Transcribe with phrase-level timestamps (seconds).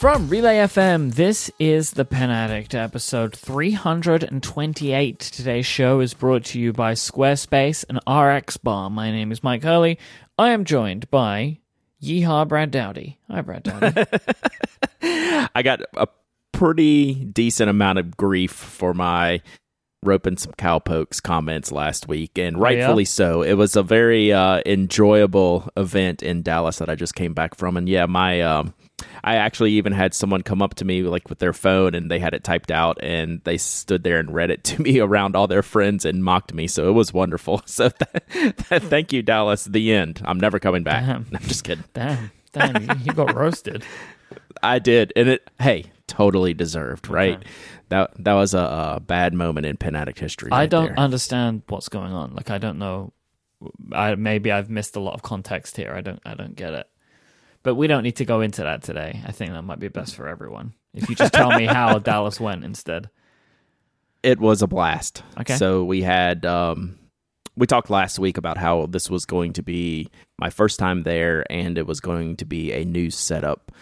[0.00, 5.18] From Relay FM, this is The Pen Addict, episode 328.
[5.18, 8.88] Today's show is brought to you by Squarespace and RX Bar.
[8.88, 9.98] My name is Mike Hurley.
[10.38, 11.58] I am joined by
[12.02, 13.18] Yeehaw Brad Dowdy.
[13.30, 14.06] Hi, Brad Dowdy.
[15.54, 16.08] I got a
[16.50, 19.42] pretty decent amount of grief for my
[20.02, 23.08] roping some cowpokes comments last week, and rightfully yeah?
[23.08, 23.42] so.
[23.42, 27.76] It was a very uh, enjoyable event in Dallas that I just came back from,
[27.76, 28.72] and yeah, my um,
[29.22, 32.18] I actually even had someone come up to me like with their phone and they
[32.18, 35.46] had it typed out and they stood there and read it to me around all
[35.46, 36.66] their friends and mocked me.
[36.66, 37.62] So it was wonderful.
[37.70, 39.64] So th- th- thank you, Dallas.
[39.64, 40.20] The end.
[40.24, 41.06] I'm never coming back.
[41.06, 41.26] Damn.
[41.34, 41.84] I'm just kidding.
[41.94, 43.84] damn, damn, you, got roasted.
[44.62, 47.08] I did, and it hey totally deserved.
[47.08, 47.42] Right.
[47.88, 50.50] That that was a, a bad moment in Pen Addict history.
[50.52, 50.98] I don't there.
[50.98, 52.34] understand what's going on.
[52.34, 53.12] Like, I don't know.
[53.92, 55.92] I maybe I've missed a lot of context here.
[55.94, 56.20] I don't.
[56.26, 56.88] I don't get it.
[57.62, 59.20] But we don't need to go into that today.
[59.26, 60.72] I think that might be best for everyone.
[60.94, 63.10] If you just tell me how Dallas went instead.
[64.22, 65.22] it was a blast.
[65.38, 65.56] Okay.
[65.56, 66.98] So we had um
[67.56, 71.44] we talked last week about how this was going to be my first time there
[71.52, 73.72] and it was going to be a new setup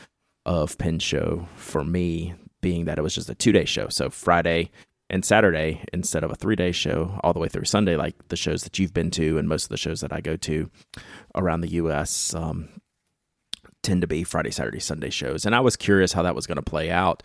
[0.45, 3.89] of pen Show for me, being that it was just a two day show.
[3.89, 4.71] So Friday
[5.11, 8.37] and Saturday instead of a three day show all the way through Sunday, like the
[8.37, 10.69] shows that you've been to and most of the shows that I go to
[11.37, 12.69] around the US um
[13.83, 15.47] tend to be Friday, Saturday, Sunday shows.
[15.47, 17.23] And I was curious how that was going to play out.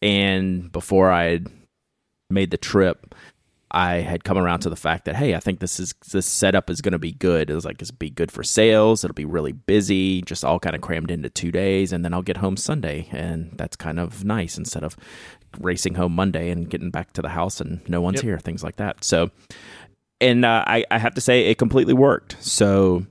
[0.00, 1.46] And before I had
[2.30, 3.14] made the trip,
[3.70, 6.70] I had come around to the fact that hey, I think this is this setup
[6.70, 7.50] is going to be good.
[7.50, 9.04] It was like it's be good for sales.
[9.04, 12.22] It'll be really busy, just all kind of crammed into two days, and then I'll
[12.22, 14.96] get home Sunday, and that's kind of nice instead of
[15.60, 18.24] racing home Monday and getting back to the house and no one's Yep.
[18.24, 19.04] here, things like that.
[19.04, 19.30] So,
[20.20, 22.36] and uh, I I have to say it completely worked.
[22.42, 23.04] So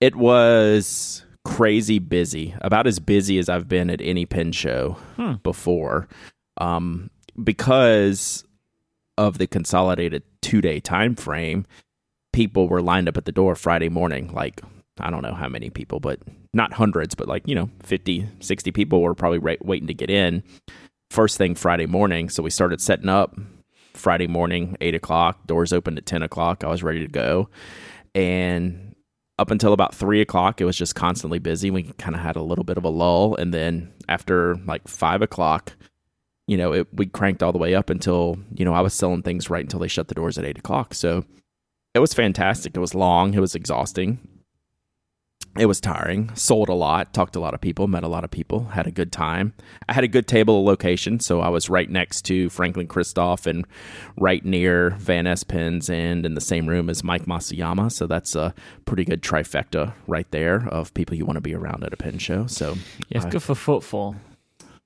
[0.00, 1.24] it was
[1.56, 5.34] crazy busy, about as busy as I've been at any pin show Hmm.
[5.42, 6.08] before,
[6.58, 7.10] um,
[7.42, 8.44] because
[9.18, 11.66] of the consolidated two day time frame.
[12.32, 14.60] People were lined up at the door Friday morning, like
[14.98, 16.20] I don't know how many people, but
[16.52, 20.10] not hundreds, but like, you know, 50, 60 people were probably ra- waiting to get
[20.10, 20.42] in
[21.10, 22.28] first thing Friday morning.
[22.28, 23.34] So we started setting up
[23.94, 26.62] Friday morning, eight o'clock, doors opened at 10 o'clock.
[26.64, 27.48] I was ready to go.
[28.14, 28.89] And
[29.40, 31.70] up until about three o'clock, it was just constantly busy.
[31.70, 33.34] We kind of had a little bit of a lull.
[33.36, 35.72] And then after like five o'clock,
[36.46, 39.22] you know, it, we cranked all the way up until, you know, I was selling
[39.22, 40.92] things right until they shut the doors at eight o'clock.
[40.92, 41.24] So
[41.94, 42.76] it was fantastic.
[42.76, 44.18] It was long, it was exhausting.
[45.58, 46.30] It was tiring.
[46.36, 48.86] Sold a lot, talked to a lot of people, met a lot of people, had
[48.86, 49.52] a good time.
[49.88, 53.66] I had a good table location, so I was right next to Franklin Christoph and
[54.16, 57.90] right near Vanness Pens and in the same room as Mike Masuyama.
[57.90, 61.82] So that's a pretty good trifecta right there of people you want to be around
[61.82, 62.46] at a pen show.
[62.46, 62.74] So
[63.08, 64.14] Yeah, it's I- good for footfall.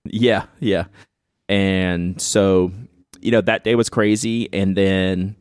[0.04, 0.84] yeah, yeah.
[1.46, 2.72] And so,
[3.20, 4.48] you know, that day was crazy.
[4.50, 5.36] And then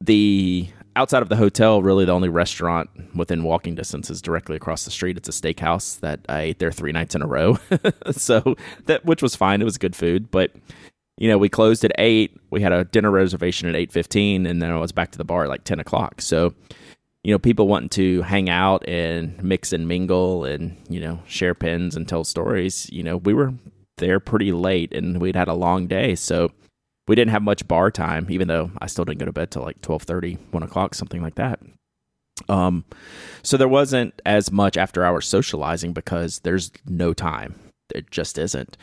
[0.00, 4.84] the outside of the hotel, really the only restaurant within walking distance is directly across
[4.84, 5.16] the street.
[5.16, 7.58] It's a steakhouse that I ate there three nights in a row.
[8.10, 9.60] so that which was fine.
[9.60, 10.30] It was good food.
[10.30, 10.52] But
[11.18, 12.36] you know, we closed at eight.
[12.50, 15.24] We had a dinner reservation at eight fifteen, and then I was back to the
[15.24, 16.20] bar at like ten o'clock.
[16.20, 16.54] So
[17.24, 21.54] you know, people wanting to hang out and mix and mingle and, you know, share
[21.54, 23.54] pens and tell stories, you know, we were
[23.98, 26.16] there pretty late and we'd had a long day.
[26.16, 26.50] So
[27.12, 29.60] we didn't have much bar time, even though I still didn't go to bed till
[29.60, 31.60] like 1230, 1 o'clock, something like that.
[32.48, 32.86] Um,
[33.42, 37.54] so there wasn't as much after hours socializing because there's no time.
[37.94, 38.78] It just isn't.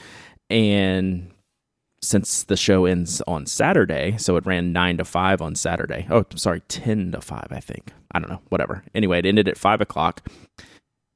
[0.48, 1.32] And
[2.04, 6.06] since the show ends on Saturday, so it ran nine to five on Saturday.
[6.12, 7.94] Oh, sorry, ten to five, I think.
[8.12, 8.84] I don't know, whatever.
[8.94, 10.30] Anyway, it ended at five o'clock.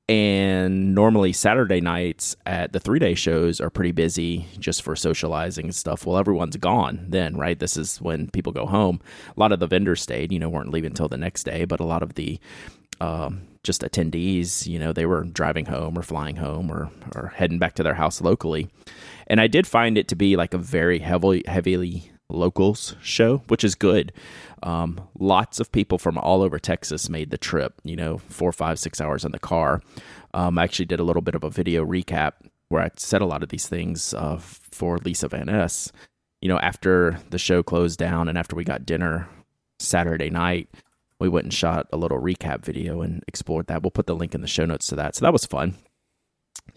[0.09, 5.65] And normally Saturday nights at the three day shows are pretty busy just for socializing
[5.65, 6.05] and stuff.
[6.05, 7.57] Well, everyone's gone then, right?
[7.57, 8.99] This is when people go home.
[9.35, 11.79] A lot of the vendors stayed, you know, weren't leaving until the next day, but
[11.79, 12.37] a lot of the
[12.99, 17.59] um, just attendees, you know, they were driving home or flying home or, or heading
[17.59, 18.69] back to their house locally.
[19.27, 23.63] And I did find it to be like a very heavily, heavily locals show, which
[23.63, 24.11] is good.
[24.63, 28.79] Um, lots of people from all over Texas made the trip, you know, four, five,
[28.79, 29.81] six hours in the car.
[30.33, 32.33] Um, I actually did a little bit of a video recap
[32.69, 35.91] where I said a lot of these things uh, for Lisa Vanness.
[36.41, 39.27] You know, after the show closed down and after we got dinner
[39.79, 40.69] Saturday night,
[41.19, 43.83] we went and shot a little recap video and explored that.
[43.83, 45.15] We'll put the link in the show notes to that.
[45.15, 45.75] So that was fun.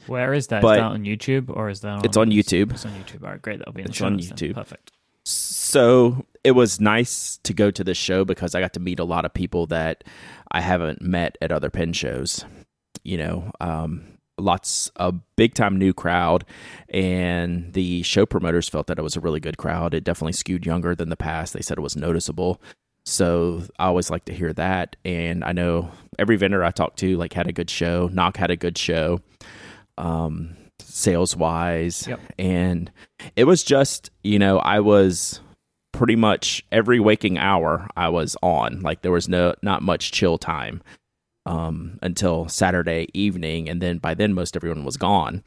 [0.06, 0.62] Where is that?
[0.62, 2.72] But- that on YouTube or is that on It's on YouTube.
[2.72, 3.22] It's on YouTube.
[3.24, 3.58] All right, great.
[3.58, 4.36] That'll be in It's the show on notes then.
[4.36, 4.54] YouTube.
[4.54, 4.92] Perfect.
[5.28, 9.04] So it was nice to go to this show because I got to meet a
[9.04, 10.04] lot of people that
[10.52, 12.44] I haven't met at other pen shows.
[13.02, 16.44] You know, um, lots a big time new crowd
[16.90, 19.94] and the show promoters felt that it was a really good crowd.
[19.94, 21.54] It definitely skewed younger than the past.
[21.54, 22.60] They said it was noticeable.
[23.04, 27.16] So i always like to hear that and i know every vendor i talked to
[27.16, 28.08] like had a good show.
[28.12, 29.20] Nock had a good show.
[29.98, 30.56] Um
[30.96, 32.20] sales wise Yep.
[32.38, 32.90] and
[33.36, 35.40] it was just you know i was
[35.92, 40.38] pretty much every waking hour i was on like there was no not much chill
[40.38, 40.82] time
[41.46, 45.44] um, until Saturday evening, and then by then most everyone was gone.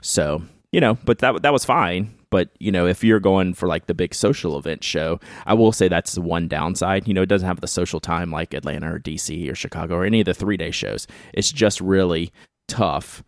[0.00, 2.14] So you know, but that that was fine.
[2.30, 5.72] But you know, if you're going for like the big social event show, I will
[5.72, 7.06] say that's the one downside.
[7.06, 10.04] You know, it doesn't have the social time like Atlanta or DC or Chicago or
[10.06, 11.06] any of the three day shows.
[11.34, 12.32] It's just really
[12.66, 13.22] tough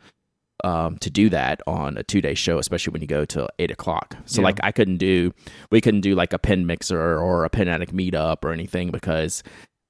[0.64, 3.70] um, to do that on a two day show, especially when you go to eight
[3.70, 4.16] o'clock.
[4.24, 4.46] So Yeah.
[4.46, 5.32] like I couldn't do,
[5.70, 9.42] we couldn't do like a pen mixer or a pen addict meetup or anything because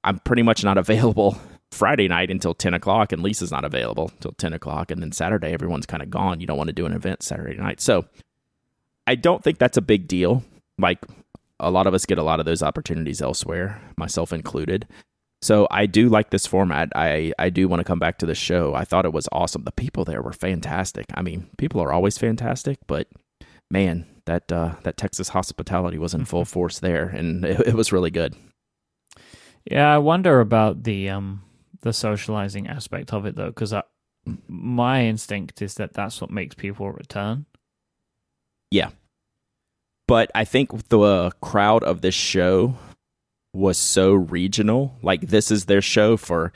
[0.03, 1.37] I'm pretty much not available
[1.71, 4.91] Friday night until 10 o'clock, and Lisa's not available till 10 o'clock.
[4.91, 6.39] And then Saturday, everyone's kind of gone.
[6.39, 7.81] You don't want to do an event Saturday night.
[7.81, 8.05] So
[9.07, 10.43] I don't think that's a big deal.
[10.77, 10.99] Like
[11.59, 14.87] a lot of us get a lot of those opportunities elsewhere, myself included.
[15.45, 16.89] So I do like this format.
[16.95, 18.73] I, I do want to come back to the show.
[18.73, 19.63] I thought it was awesome.
[19.63, 21.05] The people there were fantastic.
[21.13, 23.07] I mean, people are always fantastic, but
[23.69, 27.91] man, that uh, that Texas hospitality was in full force there, and it, it was
[27.91, 28.35] really good.
[29.69, 31.43] Yeah, I wonder about the um
[31.81, 33.71] the socializing aspect of it though, because
[34.47, 37.45] my instinct is that that's what makes people return.
[38.71, 38.89] Yeah,
[40.07, 42.77] but I think the crowd of this show
[43.55, 44.97] was so regional.
[45.01, 46.51] Like this is their show for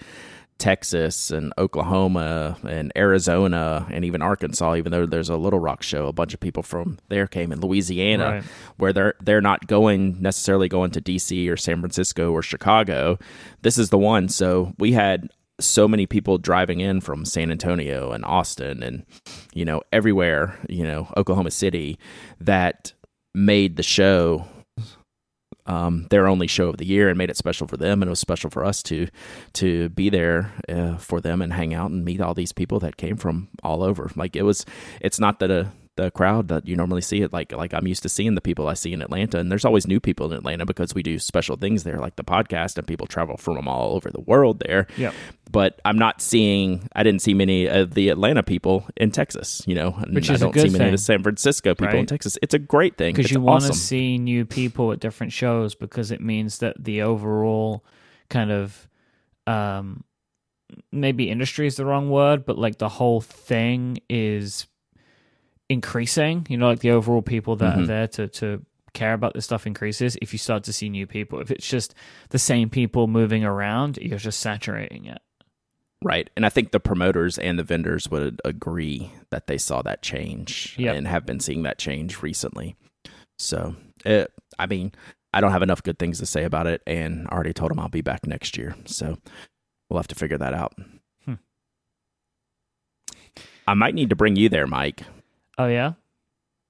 [0.57, 4.75] Texas and Oklahoma and Arizona and even Arkansas.
[4.75, 7.61] Even though there's a Little Rock show, a bunch of people from there came in
[7.61, 8.43] Louisiana, Right.
[8.77, 13.17] where they're they're not going necessarily going to DC or San Francisco or Chicago.
[13.61, 14.27] This is the one.
[14.27, 15.29] So we had
[15.61, 19.05] so many people driving in from San Antonio and Austin and
[19.53, 21.97] you know everywhere, you know Oklahoma City
[22.41, 22.91] that
[23.33, 24.45] made the show
[25.69, 28.12] um, their only show of the year and made it special for them and it
[28.12, 29.07] was special for us to
[29.54, 32.98] to be there uh, for them and hang out and meet all these people that
[32.98, 34.10] came from all over.
[34.16, 34.66] Like it was
[35.00, 38.03] it's not that a the crowd that you normally see it like like I'm used
[38.03, 40.65] to seeing the people I see in Atlanta and there's always new people in Atlanta
[40.65, 44.09] because we do special things there like the podcast and people travel from all over
[44.09, 45.13] the world there Yep.
[45.51, 46.87] but I'm not seeing.
[46.95, 49.61] I didn't see many of the Atlanta people in Texas.
[49.65, 51.75] You know, and Which I is a don't good see many of the San Francisco
[51.75, 52.37] people in Texas.
[52.41, 53.75] It's a great thing because you want to awesome.
[53.75, 57.83] see new people at different shows because it means that the overall
[58.29, 58.87] kind of
[59.47, 60.03] um
[60.91, 64.67] maybe industry is the wrong word but like the whole thing is
[65.69, 67.88] increasing you know like the overall people that are Mhm.
[67.88, 71.39] there to to care about this stuff increases if you start to see new people
[71.39, 71.94] if it's just
[72.31, 75.21] the same people moving around you're just saturating it
[76.01, 76.30] Right.
[76.38, 80.75] And I think the promoters and the vendors would agree that they saw that change
[80.80, 80.95] Yep.
[80.95, 82.77] and have been seeing that change recently.
[83.38, 83.75] So,
[84.06, 84.94] it, I mean,
[85.33, 87.81] I don't have enough good things to say about it and I already told them
[87.81, 88.77] I'll be back next year.
[88.86, 89.18] So,
[89.89, 90.74] we'll have to figure that out.
[91.25, 91.33] Hmm.
[93.68, 95.04] I might need to bring you there, Mike.
[95.59, 95.94] Oh yeah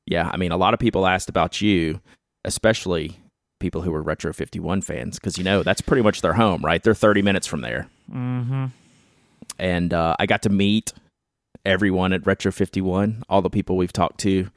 [0.05, 2.01] Yeah, I mean, a lot of people asked about you,
[2.43, 3.19] especially
[3.59, 6.81] people who were Retro 51 fans, because, you know, that's pretty much their home, right?
[6.81, 7.87] They're 30 minutes from there.
[8.11, 8.65] mm-hmm
[9.59, 10.93] And uh, I got to meet
[11.65, 14.49] everyone at Retro 51, all the people we've talked to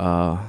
[0.00, 0.42] uh,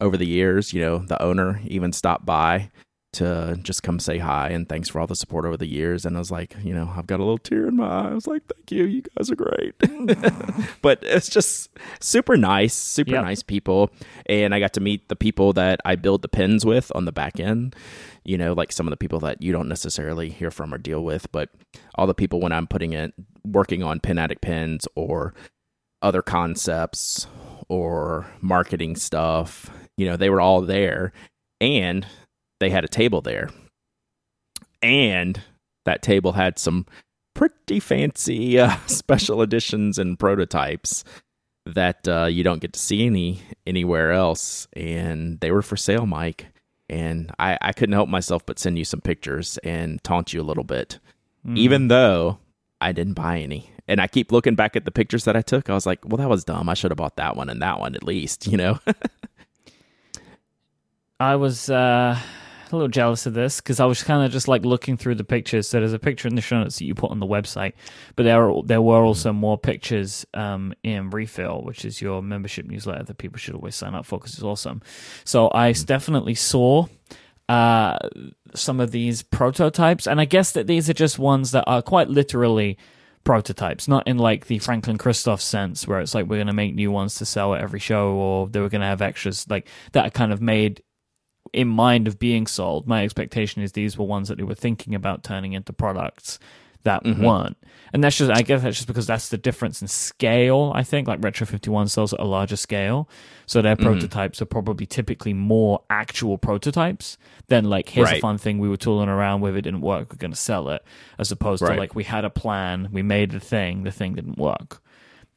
[0.00, 0.72] over the years.
[0.72, 2.70] You know, the owner even stopped by
[3.16, 6.04] to just come say hi and thanks for all the support over the years.
[6.06, 8.10] And I was like, you know, I've got a little tear in my eye.
[8.10, 8.84] I was like, thank you.
[8.84, 9.74] You guys are great.
[10.82, 11.70] but it's just
[12.00, 13.24] super nice, super Yep.
[13.24, 13.90] nice people.
[14.26, 17.12] And I got to meet the people that I build the pins with on the
[17.12, 17.74] back end.
[18.24, 21.04] You know, like some of the people that you don't necessarily hear from or deal
[21.04, 21.50] with, but
[21.94, 25.32] all the people when I'm putting it, working on Pen Addict pins or
[26.02, 27.26] other concepts
[27.68, 31.12] or marketing stuff, you know, they were all there
[31.60, 32.04] and
[32.60, 33.50] they had a table there.
[34.82, 35.40] And
[35.84, 36.86] that table had some
[37.34, 41.04] pretty fancy uh, special editions and prototypes
[41.66, 44.68] that uh, you don't get to see any anywhere else.
[44.74, 46.46] And they were for sale, Mike.
[46.88, 50.44] And I, I couldn't help myself but send you some pictures and taunt you a
[50.44, 50.98] little bit,
[51.44, 51.56] Mm.
[51.58, 52.38] even though
[52.80, 53.70] I didn't buy any.
[53.88, 55.70] And I keep looking back at the pictures that I took.
[55.70, 56.68] I was like, well, that was dumb.
[56.68, 58.78] I should have bought that one and that one at least, you know?
[61.18, 62.18] I was uh,
[62.72, 65.24] a little jealous of this because I was kind of just like looking through the
[65.24, 65.68] pictures.
[65.68, 67.72] So there's a picture in the show notes that you put on the website,
[68.14, 72.66] but there are, there were also more pictures um, in Refill, which is your membership
[72.66, 74.82] newsletter that people should always sign up for because it's awesome.
[75.24, 76.86] So I definitely saw
[77.48, 77.98] uh,
[78.54, 82.08] some of these prototypes, and I guess that these are just ones that are quite
[82.08, 82.78] literally
[83.26, 86.74] prototypes, not in like the Franklin Christoph sense where it's like we're going to make
[86.74, 89.68] new ones to sell at every show or they were going to have extras like
[89.92, 90.80] that are kind of made
[91.52, 92.86] in mind of being sold.
[92.86, 96.38] My expectation is these were ones that they were thinking about turning into products
[96.82, 97.18] that Mhm.
[97.24, 97.56] weren't.
[97.92, 101.08] And that's just, I guess that's just because that's the difference in scale, I think.
[101.08, 103.08] Like Retro 51 sells at a larger scale.
[103.44, 103.82] So their Mhm.
[103.82, 108.76] prototypes are probably typically more actual prototypes than like, here's a fun thing we were
[108.76, 110.84] tooling around with, it didn't work, we're going to sell it.
[111.18, 114.38] As opposed to like, we had a plan, we made the thing, the thing didn't
[114.38, 114.80] work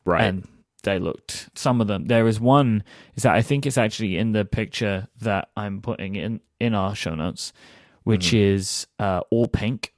[0.05, 0.23] Right.
[0.25, 0.47] and
[0.83, 2.83] they looked some of them there is one
[3.15, 6.95] is that i think it's actually in the picture that i'm putting in in our
[6.95, 7.51] show notes
[8.03, 9.93] which is uh all pink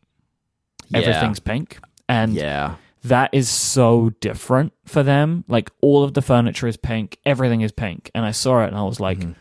[0.85, 0.95] Mm-hmm.
[0.95, 1.01] Yeah.
[1.15, 2.75] everything's pink and yeah.
[3.05, 7.71] that is so different for them like all of the furniture is pink everything is
[7.71, 9.35] pink and i saw it and i was like Mhm.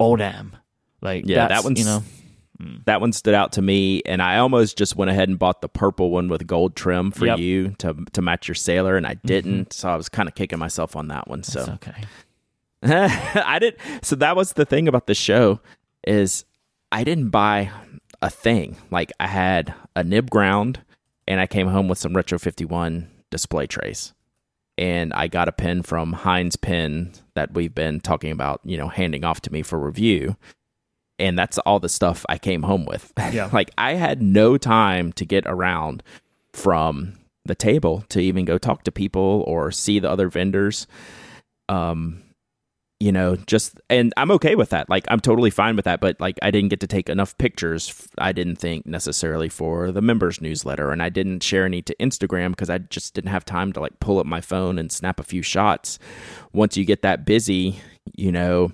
[0.00, 0.56] oh damn
[1.02, 2.02] like Yeah, that one's you know
[2.60, 2.84] Mm.
[2.86, 5.68] that one stood out to me and i almost just went ahead and bought the
[5.68, 7.38] purple one with gold trim for Yep.
[7.38, 9.26] you to to match your sailor and i mm-hmm.
[9.26, 11.62] didn't so i was kind of kicking myself on that one so.
[11.74, 12.04] Okay.
[12.82, 15.60] I did so that was the thing about the show
[16.06, 16.44] is
[16.92, 17.70] i didn't buy
[18.22, 18.76] a thing.
[18.90, 20.80] Like i had a nib ground
[21.26, 24.12] and i came home with some retro 51 display trays.
[24.78, 28.88] And i got a pen from Hinze pen that we've been talking about you know
[28.88, 30.36] handing off to me for review
[31.18, 33.12] and that's all the stuff I came home with.
[33.32, 33.50] Yeah.
[33.52, 36.02] like I had no time to get around
[36.52, 40.86] from the table to even go talk to people or see the other vendors.
[41.68, 42.22] Um
[42.98, 44.88] you know, just and I'm okay with that.
[44.88, 48.08] Like I'm totally fine with that, but like I didn't get to take enough pictures.
[48.16, 52.50] I didn't think necessarily for the members newsletter and I didn't share any to Instagram
[52.50, 55.24] because I just didn't have time to like pull up my phone and snap a
[55.24, 55.98] few shots.
[56.54, 57.78] Once you get that busy,
[58.16, 58.72] you know,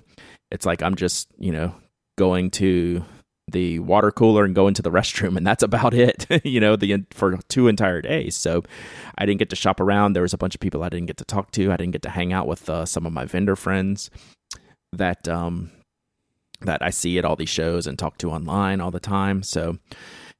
[0.51, 1.75] it's like I'm just, you know,
[2.17, 3.03] going to
[3.51, 7.03] the water cooler and going to the restroom and that's about it you know the
[7.11, 8.35] for two entire days.
[8.35, 8.63] So
[9.17, 10.13] i didn't get to shop around.
[10.13, 11.71] There was a bunch of people i didn't get to talk to.
[11.71, 14.09] I didn't get to hang out with uh, some of my vendor friends
[14.91, 15.71] that um
[16.61, 19.43] that i see at all these shows and talk to online all the time.
[19.43, 19.77] So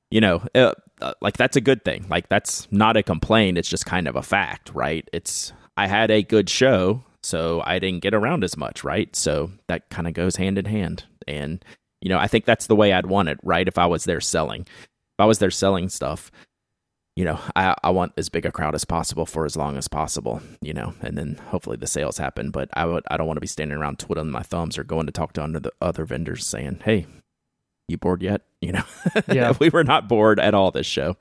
[0.10, 2.06] you know uh, uh, like that's a good thing.
[2.10, 3.58] Like that's not a complaint.
[3.58, 5.08] It's just kind of a fact right?
[5.12, 9.14] It's i had a good show so i didn't get around as much right?
[9.16, 11.64] So that kind of goes hand in hand and
[12.02, 13.68] you know i think that's the way i'd want it right?
[13.68, 16.32] If i was there selling if i was there selling stuff
[17.16, 19.88] you know i, I want as big a crowd as possible for as long as
[19.88, 22.50] possible you know and then hopefully the sales happen.
[22.52, 25.06] But i would i don't want to be standing around twiddling my thumbs or going
[25.06, 27.06] to talk to under the other vendors saying hey
[27.90, 28.42] you bored yet?
[28.62, 28.84] You know?
[29.28, 29.54] Yeah.
[29.60, 31.18] we were not bored at all this show.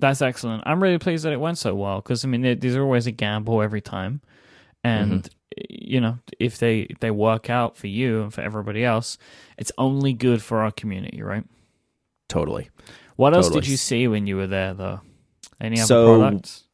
[0.00, 0.62] That's excellent.
[0.66, 3.06] I'm really pleased that it went so well because I mean they- these are always
[3.06, 4.22] a gamble every time,
[4.84, 5.64] and Mm-hmm.
[5.68, 9.18] you know if they they work out for you and for everybody else,
[9.58, 11.44] it's only good for our community, right?
[12.28, 12.70] totally
[13.16, 15.00] What else did you see when you were there, though?
[15.60, 16.64] Any other So- products?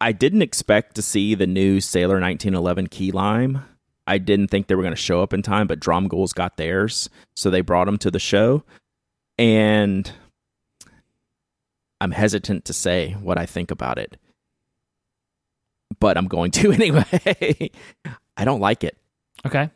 [0.00, 3.64] I didn't expect to see the new Sailor 1911 key lime.
[4.06, 7.10] I didn't think they were going to show up in time, but Dromgoole's got theirs,
[7.34, 8.62] so they brought them to the show.
[9.38, 10.10] And
[12.00, 14.16] I'm hesitant to say what I think about it,
[16.00, 17.70] but I'm going to anyway.
[18.36, 18.96] I don't like it.
[19.46, 19.70] Okay,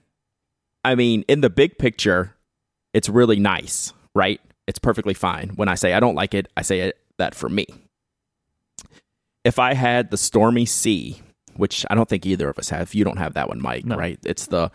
[0.85, 2.35] I mean, in the big picture,
[2.92, 4.40] it's really nice, right?
[4.66, 5.50] It's perfectly fine.
[5.57, 7.66] When I say I don't like it, I say it, that for me.
[9.45, 11.21] If I had the Stormy Sea,
[11.57, 13.97] which I don't think either of us have, you don't have that one, Mike, No.
[13.97, 14.19] right?
[14.25, 14.71] It's the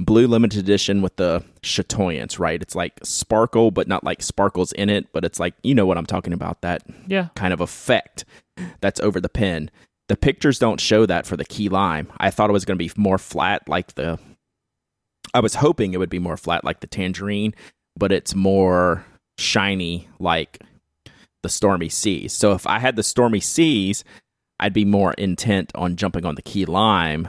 [0.00, 2.60] blue limited edition with the chatoyance, right?
[2.60, 5.96] It's like sparkle, but not like sparkles in it, but it's like, you know what
[5.96, 8.24] I'm talking about, that yeah, kind of effect
[8.80, 9.70] that's over the pen.
[10.08, 12.10] The pictures don't show that for the key lime.
[12.18, 14.18] I thought it was going to be more flat like the
[15.34, 17.54] I was hoping it would be more flat like the tangerine,
[17.96, 19.04] but it's more
[19.36, 20.58] shiny like
[21.42, 22.32] the stormy seas.
[22.32, 24.04] So if I had the stormy seas,
[24.58, 27.28] I'd be more intent on jumping on the key lime,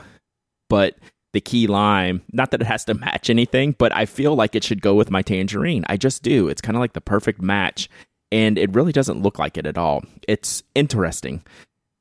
[0.68, 0.96] but
[1.32, 4.64] the key lime, not that it has to match anything, but I feel like it
[4.64, 5.84] should go with my tangerine.
[5.88, 6.48] I just do.
[6.48, 7.88] It's kind of like the perfect match
[8.32, 10.02] and it really doesn't look like it at all.
[10.26, 11.42] It's interesting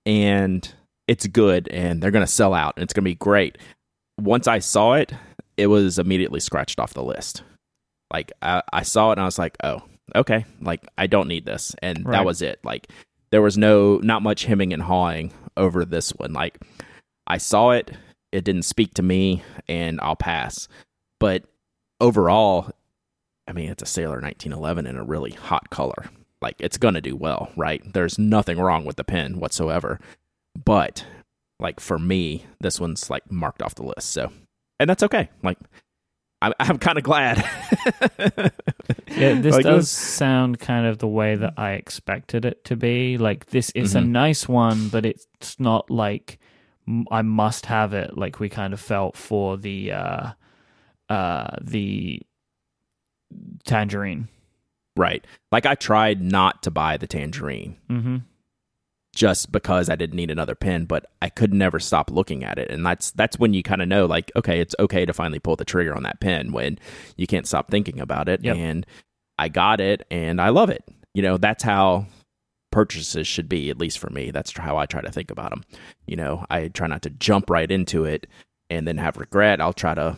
[0.10, 0.74] and
[1.08, 3.58] it's good and they're going to sell out and it's going to be great.
[4.20, 5.13] Once I saw it,
[5.56, 7.44] it was immediately scratched off the list.
[8.12, 9.84] Like I, I saw it and I was like, "Oh,
[10.16, 10.46] okay.
[10.62, 12.13] Like I don't need this." And Right.
[12.18, 12.60] that was it.
[12.63, 12.88] Like
[13.30, 16.34] there was no not much hemming and hawing over this one.
[16.34, 16.58] Like
[17.28, 17.92] I saw it,
[18.32, 20.68] it didn't speak to me and I'll pass.
[21.20, 21.44] But
[22.01, 22.72] overall,
[23.48, 26.06] I mean, it's a Sailor 1911 in a really hot color.
[26.41, 27.81] Like it's going to do well, right?
[27.93, 30.00] There's nothing wrong with the pen whatsoever.
[30.65, 31.05] But
[31.60, 34.12] like for me, this one's like marked off the list.
[34.12, 34.31] So,
[34.79, 35.29] and that's okay.
[35.43, 35.58] Like
[36.41, 37.38] I'm, I'm kind of glad.
[39.17, 43.17] Yeah, this Like does sound kind of the way that I expected it to be.
[43.17, 44.08] Like this is a Mhm.
[44.10, 45.27] nice one, but it's
[45.60, 46.39] not like
[47.12, 48.17] I must have it.
[48.17, 50.31] Like we kind of felt for the uh,
[51.10, 52.22] uh, the
[53.65, 54.27] tangerine.
[55.00, 55.25] Right.
[55.51, 58.18] Like I tried not to buy the tangerine Mm-hmm.
[59.15, 62.70] just because I didn't need another pen, but I could never stop looking at it.
[62.70, 65.56] And that's that's when you kind of know like, okay, it's okay to finally pull
[65.56, 66.77] the trigger on that pen when
[67.18, 68.44] you can't stop thinking about it.
[68.44, 68.56] Yep.
[68.56, 68.86] And
[69.39, 70.84] I got it and I love it.
[71.15, 72.06] You know, that's how
[72.72, 74.29] purchases should be, at least for me.
[74.29, 75.63] That's how I try to think about them.
[76.06, 78.27] You know, I try not to jump right into it
[78.70, 79.60] and then have regret.
[79.60, 80.18] I'll try to,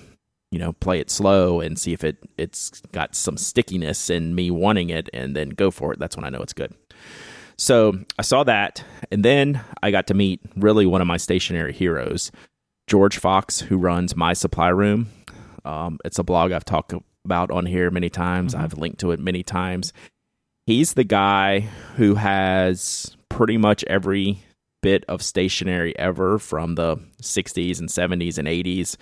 [0.51, 4.51] you know, play it slow and see if it it's got some stickiness in me
[4.51, 5.99] wanting it and then go for it.
[5.99, 6.73] That's when I know it's good.
[7.57, 11.73] So I saw that, and then I got to meet really one of my stationery
[11.73, 12.31] heroes,
[12.87, 15.09] George Fox, who runs My Supply Room.
[15.63, 16.93] Um, it's a blog I've talked
[17.23, 18.55] about on here many times.
[18.55, 18.59] Mhm.
[18.59, 19.93] I've linked to it many times.
[20.65, 21.61] He's the guy
[21.97, 24.43] who has pretty much every
[24.81, 28.97] bit of stationery ever from the 60s and 70s and 80s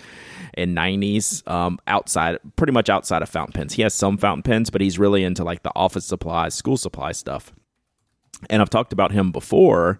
[0.56, 4.70] and 90s um, outside pretty much outside of fountain pens he has some fountain pens
[4.70, 7.54] but he's really into like the office supplies school supply stuff
[8.50, 10.00] and I've talked about him before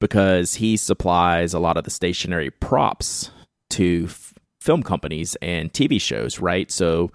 [0.00, 3.30] because he supplies a lot of the stationery props
[3.70, 6.70] to f- film companies and TV shows, right?
[6.70, 7.10] So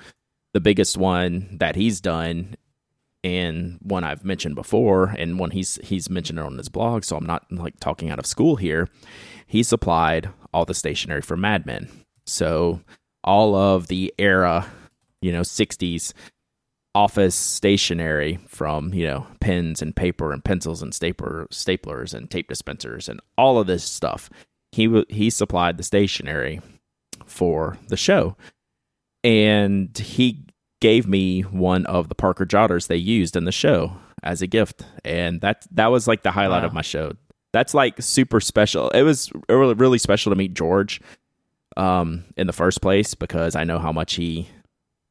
[0.53, 2.55] the biggest one that he's done
[3.23, 7.17] and one I've mentioned before and one he's he's mentioned it on his blog, so
[7.17, 8.87] I'm not like talking out of school here.
[9.45, 11.89] He supplied all the stationery for Mad Men.
[12.25, 12.81] So
[13.23, 14.67] all of the era,
[15.21, 16.13] you know, 60s
[16.97, 22.47] office stationery from you know pens and paper and pencils and stapler staplers and tape
[22.47, 24.31] dispensers and all of this stuff
[24.71, 26.59] he he supplied the stationery
[27.23, 28.35] for the show
[29.23, 30.43] and he
[30.79, 34.83] gave me one of the Parker jotters they used in the show as a gift.
[35.03, 36.67] And that that was like the highlight Wow.
[36.67, 37.13] of my show.
[37.53, 38.89] That's like super special.
[38.89, 41.01] It was really, really special to meet George
[41.75, 44.49] um in the first place because I know how much he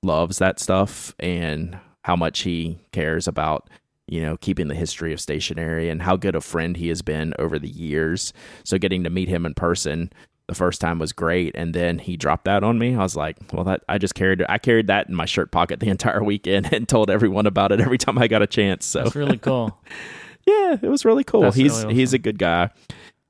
[0.02, 3.68] loves that stuff and how much he cares about
[4.08, 7.34] you know keeping the history of stationery and how good a friend he has been
[7.38, 8.32] over the years.
[8.64, 10.12] So getting to meet him in person
[10.48, 13.36] the first time was great and then he dropped that on me i was like
[13.52, 16.72] well that i just carried i carried that in my shirt pocket the entire weekend
[16.72, 19.76] and told everyone about it every time i got a chance so That's really cool.
[20.46, 21.42] yeah, it was really cool.
[21.42, 22.70] That's he's really he's a good guy,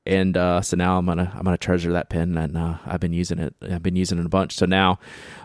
[0.05, 3.15] and uh, so now I'm gonna I'm gonna treasure that pen, and uh, I've been
[3.15, 3.55] using it.
[3.63, 4.55] I've been using it a bunch.
[4.55, 4.99] So now,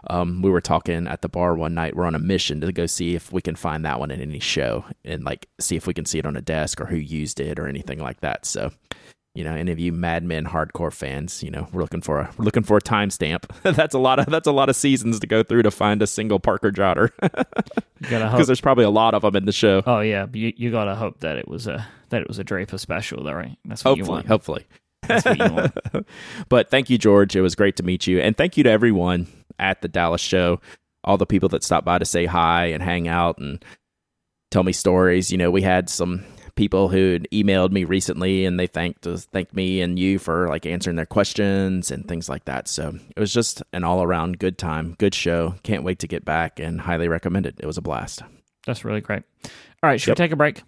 [0.10, 1.95] um, we were talking at the bar one night.
[1.95, 4.39] We're on a mission to go see if we can find that one in any
[4.39, 7.39] show, and like see if we can see it on a desk or who used
[7.39, 8.45] it or anything like that.
[8.45, 8.71] So.
[9.34, 12.30] You know, any of you Mad Men hardcore fans, you know, we're looking for a
[12.38, 13.46] we're looking for a timestamp.
[13.76, 16.08] that's a lot of that's a lot of seasons to go through to find a
[16.08, 17.12] single Parker Jotter
[18.00, 19.84] because there's probably a lot of them in the show.
[19.86, 22.78] Oh yeah, you, you gotta hope that it was a that it was a Draper
[22.78, 23.58] special, though, right?
[23.65, 24.28] That's what you want.
[24.28, 24.65] hopefully.
[25.08, 26.08] That's what you want.
[26.50, 27.36] but thank you, George.
[27.36, 28.20] It was great to meet you.
[28.20, 30.62] And thank you to everyone at the Dallas show,
[31.04, 33.63] all the people that stopped by to say hi and hang out and
[34.52, 35.32] tell me stories.
[35.32, 36.24] You know, we had some
[36.56, 40.66] people who emailed me recently and they thanked uh, thanked me and you for like
[40.66, 42.68] answering their questions and things like that.
[42.68, 45.56] So it was just an all around good time, good show.
[45.64, 47.56] Can't wait to get back and highly recommend it.
[47.60, 48.22] It was a blast.
[48.66, 49.24] That's really great.
[49.46, 50.18] All right, should Yep.
[50.20, 50.64] we take a break?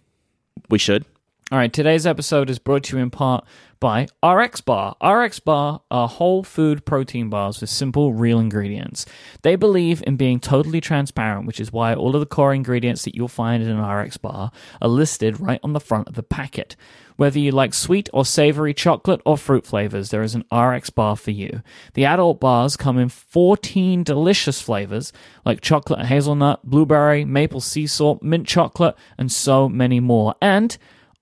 [0.69, 1.06] We should.
[1.53, 3.45] All right, today's episode is brought to you in part
[3.79, 4.95] by RX Bar.
[4.99, 9.05] RX Bar are whole food protein bars with simple, real ingredients.
[9.43, 13.13] They believe in being totally transparent, which is why all of the core ingredients that
[13.13, 14.49] you'll find in an RX Bar
[14.81, 16.75] are listed right on the front of the packet.
[17.17, 21.15] Whether you like sweet or savory chocolate or fruit flavors, there is an RX bar
[21.15, 21.61] for you.
[21.93, 25.13] The adult bars come in 14 delicious flavors
[25.45, 30.33] like chocolate hazelnut, blueberry, maple sea salt, mint chocolate, and so many more.
[30.41, 30.75] And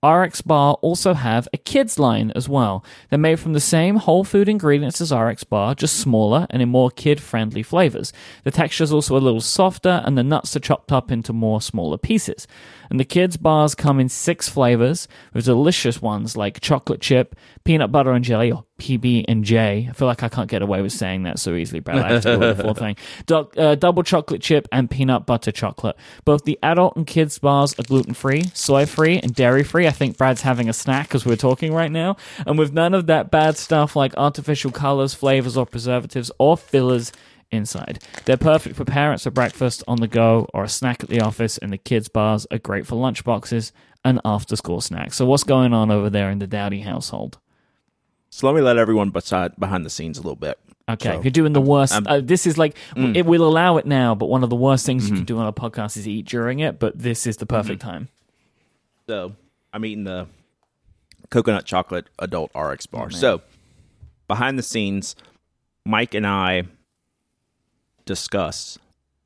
[0.04, 2.84] RX Bar also have a kids line as well.
[3.08, 6.68] They're made from the same whole food ingredients as RX Bar, just smaller and in
[6.68, 8.12] more kid friendly flavors.
[8.42, 11.62] The texture is also a little softer and the nuts are chopped up into more
[11.62, 12.48] smaller pieces.
[12.90, 17.92] And the kids bars come in six flavors with delicious ones like chocolate chip, peanut
[17.92, 19.86] butter and jelly, PB and J.
[19.88, 21.98] I feel like I can't get away with saying that so easily, Brad.
[21.98, 22.96] I have to go with the full thing.
[23.26, 25.96] Du- uh, double chocolate chip and peanut butter chocolate.
[26.24, 29.86] Both the adult and kids bars are gluten free, soy free, and dairy free.
[29.86, 32.16] I think Brad's having a snack as we're talking right now,
[32.46, 37.12] and with none of that bad stuff like artificial colors, flavors, or preservatives or fillers
[37.52, 38.02] inside.
[38.24, 41.58] They're perfect for parents for breakfast, on the go, or a snack at the office,
[41.58, 43.72] and the kids' bars are great for lunch boxes
[44.04, 45.16] and after school snacks.
[45.16, 47.38] So, what's going on over there in the Dowdy household?
[48.34, 50.58] So let me let everyone beside behind the scenes a little bit.
[50.88, 51.92] Okay, So, you're doing the worst.
[51.92, 53.14] I'm- uh, this is like Mm.
[53.14, 55.18] it will allow it now, but one of the worst things you Mhm.
[55.18, 56.78] can do on a podcast is eat during it.
[56.78, 57.90] But this is the perfect Mm-hmm.
[57.90, 58.08] time.
[59.06, 59.34] So
[59.74, 60.26] I'm eating the
[61.30, 63.06] coconut chocolate adult RX bar.
[63.06, 63.42] Oh, so
[64.28, 65.14] behind the scenes,
[65.84, 66.64] Mike and I
[68.06, 68.78] discuss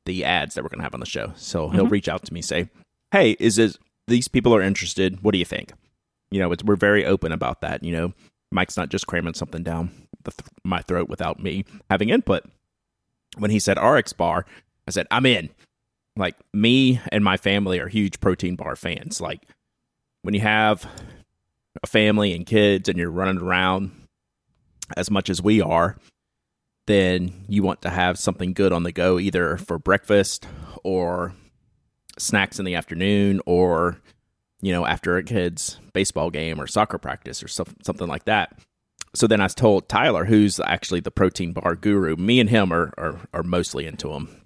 [0.05, 1.31] the ads that we're going to have on the show.
[1.37, 1.91] So he'll Mhm.
[1.91, 2.69] reach out to me, say,
[3.11, 5.21] "Hey, is this these people are interested?
[5.23, 5.71] What do you think?"
[6.29, 7.83] You know, it's, we're very open about that.
[7.83, 8.13] You know,
[8.51, 9.91] Mike's not just cramming something down
[10.23, 12.43] th- my throat without me having input.
[13.37, 14.45] When he said RX bar,
[14.87, 15.49] I said, "I'm in."
[16.15, 19.21] Like me and my family are huge protein bar fans.
[19.21, 19.43] Like
[20.23, 20.89] when you have
[21.83, 23.91] a family and kids and you're running around
[24.95, 25.97] as much as we are,
[26.87, 30.47] then you want to have something good on the go, either for breakfast
[30.83, 31.33] or
[32.17, 33.99] snacks in the afternoon or,
[34.61, 38.57] you know, after a kid's baseball game or soccer practice or something like that.
[39.15, 42.93] So then I told Tyler, who's actually the protein bar guru, me and him are,
[42.97, 44.41] are, are mostly into them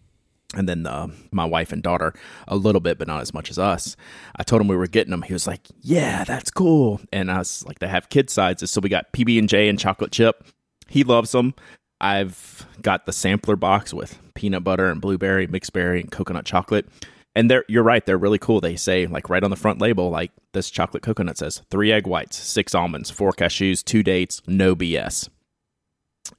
[0.56, 2.14] and then uh, my wife and daughter
[2.48, 3.96] a little bit, but not as much as us.
[4.36, 5.22] I told him we were getting them.
[5.22, 8.82] He was like, "Yeah, that's cool." And I was like, "They have kid sizes, so
[8.82, 10.46] we got PB and J and chocolate chip.
[10.88, 11.54] He loves them.
[12.00, 16.88] I've got the sampler box with peanut butter and blueberry, mixed berry, and coconut chocolate."
[17.36, 18.60] And they're you're right, they're really cool.
[18.60, 22.06] They say like right on the front label, like this chocolate coconut says three egg
[22.08, 25.30] whites, six almonds, four cashews, two dates, no BS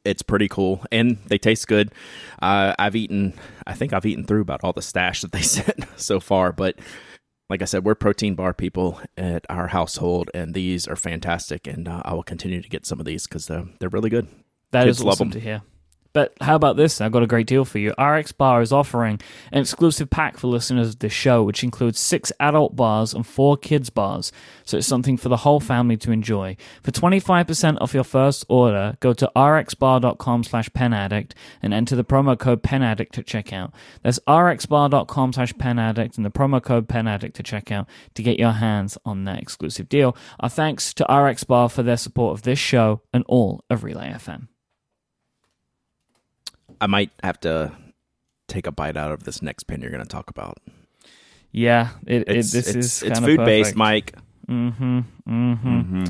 [0.04, 1.92] it's pretty cool and they taste good
[2.40, 3.34] uh, i've eaten
[3.66, 6.78] i think i've eaten through about all the stash that they sent so far but
[7.50, 11.88] like i said we're protein bar people at our household and these are fantastic and
[11.88, 14.28] uh, i will continue to get some of these because they're, they're really good
[14.70, 15.62] That is Kids love awesome to hear.
[16.12, 17.00] But how about this?
[17.00, 17.92] I've got a great deal for you.
[17.98, 19.20] RX Bar is offering
[19.50, 23.56] an exclusive pack for listeners of this show, which includes six adult bars and four
[23.56, 24.30] kids bars.
[24.64, 26.56] So it's something for the whole family to enjoy.
[26.82, 32.38] For 25% off your first order, go to rxbar.com slash penaddict and enter the promo
[32.38, 33.72] code penaddict at checkout.
[34.02, 38.98] That's rxbar.com slash penaddict and the promo code penaddict to checkout to get your hands
[39.04, 40.16] on that exclusive deal.
[40.40, 44.10] Our thanks to RX Bar for their support of this show and all of Relay
[44.10, 44.48] FM.
[46.82, 47.72] I might have to
[48.48, 50.58] take a bite out of this next pin you're going to talk about
[51.52, 54.14] Yeah, it, it it's, this it's, is it's kinda food based mike
[54.48, 54.98] Mm-hmm.
[55.28, 55.68] Mm-hmm.
[55.78, 56.04] mm-hmm.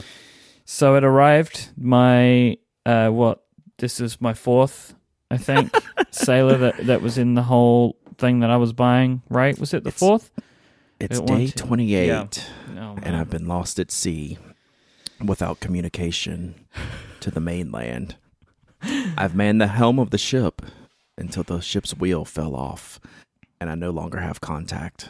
[0.65, 1.69] So it arrived.
[1.77, 2.57] My
[2.87, 3.45] uh, what?
[3.77, 4.95] This is my fourth,
[5.31, 5.71] I think,
[6.11, 9.21] sailor that that was in the whole thing that I was buying.
[9.29, 9.57] Right?
[9.59, 10.31] Was it the It's- fourth?
[10.99, 12.27] it's It day 28 yeah.
[12.75, 13.15] No, and.
[13.17, 14.39] I've been lost at sea
[15.23, 16.55] without communication
[17.21, 18.17] to the mainland.
[19.17, 20.63] I've manned the helm of the ship
[21.19, 23.01] until the ship's wheel fell off,
[23.61, 25.09] and I no longer have contact.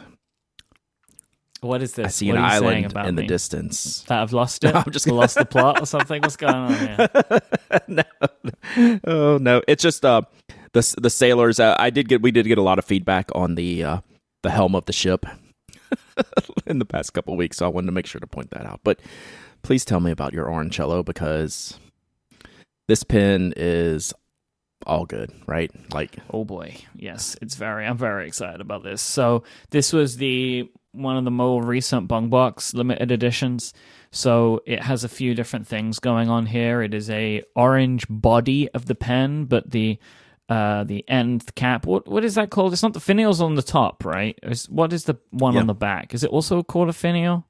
[1.61, 2.05] what is this?
[2.05, 4.03] I see What an island about in the distance.
[4.07, 4.75] That I've lost it.
[4.75, 6.21] I'm just lost the plot or something.
[6.21, 7.09] What's going on here?
[7.87, 8.03] no,
[9.05, 10.21] oh no, it's just uh,
[10.73, 11.59] the the sailors.
[11.59, 13.97] Uh, I did get we did get a lot of feedback on the uh,
[14.41, 15.25] the helm of the ship
[16.67, 18.81] in the past couple weeks, so I wanted to make sure to point that out.
[18.83, 18.99] But
[19.61, 21.79] please tell me about your orangello because
[22.87, 24.13] this pin is
[24.85, 25.71] all good, right?
[25.93, 27.85] Like Oh boy, yes, it's very.
[27.85, 29.01] I'm very excited about this.
[29.01, 33.73] So this was the one of the more recent Bung Box limited editions.
[34.11, 36.81] So it has a few different things going on here.
[36.83, 39.97] It is a orange body of the pen, but the
[40.49, 41.85] uh the end cap.
[41.85, 42.73] What what is that called?
[42.73, 44.37] It's not the finials on the top, right?
[44.43, 45.61] Is, what is the one Yeah.
[45.61, 46.13] on the back?
[46.13, 47.45] Is it also called a finial?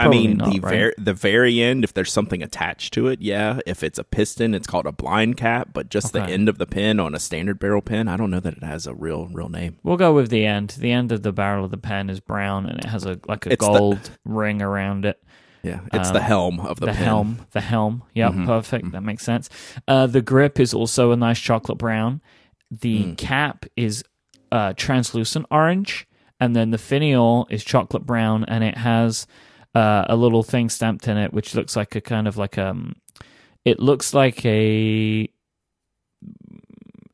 [0.00, 0.70] I mean, not, the right?
[0.72, 3.60] ver- the very end, if there's something attached to it, yeah.
[3.66, 5.68] If it's a piston, it's called a blind cap.
[5.74, 8.40] But just the end of the pin on a standard barrel pin, I don't know
[8.40, 9.76] that it has a real real name.
[9.82, 10.70] We'll go with the end.
[10.78, 13.44] The end of the barrel of the pen is brown, and it has a like
[13.46, 15.22] a It's the- gold ring around it.
[15.62, 17.04] Yeah, it's Um, the helm of the, the pin.
[17.04, 18.46] helm the helm yep Mhm.
[18.46, 19.48] perfect that makes sense
[19.86, 22.20] uh the grip is also a nice chocolate brown
[22.68, 23.16] the Mm.
[23.16, 24.02] cap is
[24.50, 26.08] uh translucent orange
[26.40, 29.28] and then the finial is chocolate brown and it has
[29.74, 32.94] uh, a little thing stamped in it which looks like a kind of like um
[33.64, 35.28] it looks like a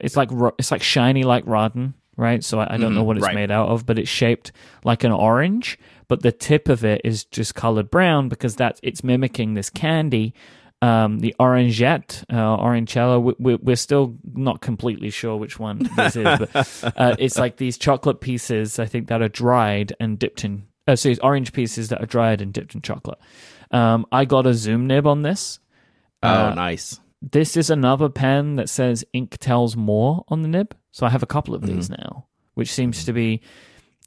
[0.01, 3.17] it's like it's like shiny like rotten right so i, I don't know Mhm, what
[3.17, 3.35] it's right.
[3.35, 4.53] made out of but it's shaped
[4.85, 9.03] like an orange but the tip of it is just colored brown because that's it's
[9.05, 10.35] mimicking this candy
[10.81, 13.21] um, the orangette, uh, orangello.
[13.21, 17.57] We, we, we're still not completely sure which one this is, but uh, it's like
[17.57, 18.79] these chocolate pieces.
[18.79, 20.68] I think that are dried and dipped in.
[20.89, 23.19] Uh, so it's orange pieces that are dried and dipped in chocolate.
[23.71, 25.61] Um, I got a zoom nib on this.
[26.23, 26.99] Oh, Uh, nice.
[27.21, 30.75] This is another pen that says ink tells more on the nib.
[30.91, 33.43] So I have a couple of these now, which seems to be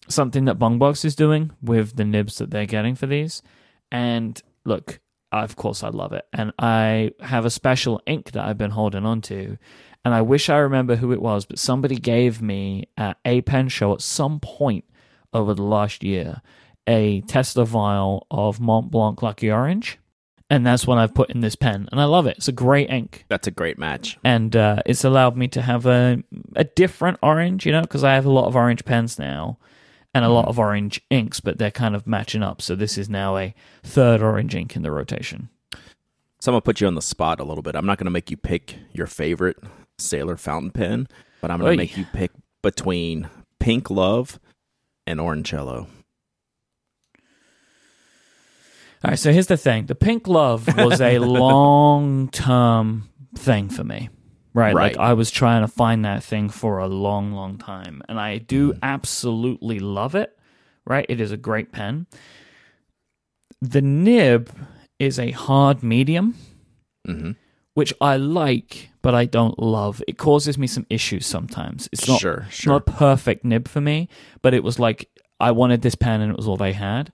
[0.07, 3.43] something that Bungbox is doing with the nibs that they're getting for these.
[3.91, 4.99] And look,
[5.31, 6.25] of course I love it.
[6.33, 9.57] And I have a special ink that I've been holding on to.
[10.03, 13.69] And I wish I remember who it was, but somebody gave me at a pen
[13.69, 14.85] show at some point
[15.33, 16.41] over the last year
[16.87, 19.97] a Tesla vial of Mont Blanc Lucky Orange.
[20.49, 21.87] And that's what I've put in this pen.
[21.93, 22.35] And I love it.
[22.37, 23.23] It's a great ink.
[23.29, 24.17] That's a great match.
[24.21, 26.21] And uh, it's allowed me to have a,
[26.57, 29.57] a different orange, you know, because I have a lot of orange pens now
[30.13, 32.61] and a lot of orange inks, but they're kind of matching up.
[32.61, 35.47] So this is now a third orange ink in the rotation.
[36.41, 37.75] So I'm gonna put you on the spot a little bit.
[37.75, 39.57] I'm not gonna make you pick your favorite
[39.99, 41.07] Sailor fountain pen,
[41.39, 44.39] but I'm gonna make you pick between Pink Love
[45.07, 45.87] and Orangello.
[49.03, 51.17] All right, so here's the thing: the pink love was a
[52.21, 54.09] long-term thing for me,
[54.53, 54.73] right?
[54.75, 54.95] Right.
[54.95, 58.37] Like I was trying to find that thing for a long, long time, and I
[58.37, 60.37] do absolutely love it.
[60.85, 62.07] Right, it is a great pen.
[63.61, 64.49] The nib
[64.97, 66.35] is a hard medium,
[67.07, 67.35] Mhm.
[67.75, 70.01] which I like, but I don't love.
[70.07, 71.87] It causes me some issues sometimes.
[71.91, 72.73] It's not Sure, sure.
[72.73, 74.09] not a perfect nib for me,
[74.41, 75.09] but it was like
[75.39, 77.11] I wanted this pen and it was all they had.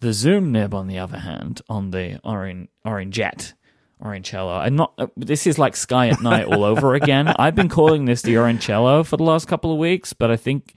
[0.00, 3.54] The zoom nib, on the other hand, on the orange orange jet.
[4.02, 4.56] Orangello.
[4.60, 4.92] I'm not.
[4.96, 7.26] Uh, this is like Sky at Night all over again.
[7.36, 10.74] I've been calling this the Orangello for the last couple of weeks, but I think,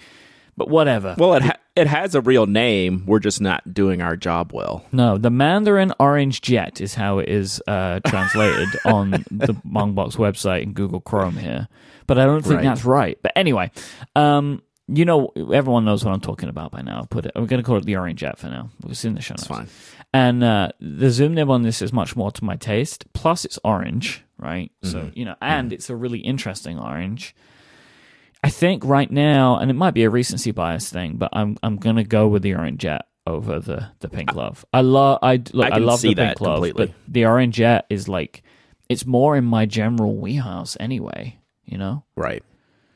[0.57, 1.13] but whatever.
[1.19, 3.03] Well, it ha- it has a real name.
[3.05, 4.83] We're just not doing our job well.
[4.91, 10.63] No, the Mandarin Orange Jet is how it is uh, translated on the Mongbox website
[10.63, 11.67] and Google Chrome here.
[12.07, 12.63] But I don't think Right.
[12.63, 13.19] that's right.
[13.21, 13.69] But anyway,
[14.15, 17.07] um, you know, everyone knows what I'm talking about by now.
[17.09, 17.31] Put it.
[17.35, 18.69] I'm going to call it the Orange Jet for now.
[18.83, 19.43] It was in the show notes.
[19.43, 19.67] It's fine.
[20.13, 23.05] And uh, the zoom nib on this is much more to my taste.
[23.13, 24.71] Plus, it's orange, right?
[24.83, 27.33] So you know, and it's a really interesting orange.
[28.43, 31.77] I think right now, and it might be a recency bias thing, but I'm I'm
[31.77, 34.65] gonna go with the orange jet over the the pink love.
[34.73, 36.87] I love I look I I, love the pink love, completely.
[36.87, 38.43] but the orange jet is like
[38.89, 41.37] it's more in my general wheelhouse anyway.
[41.65, 42.43] You know, Right.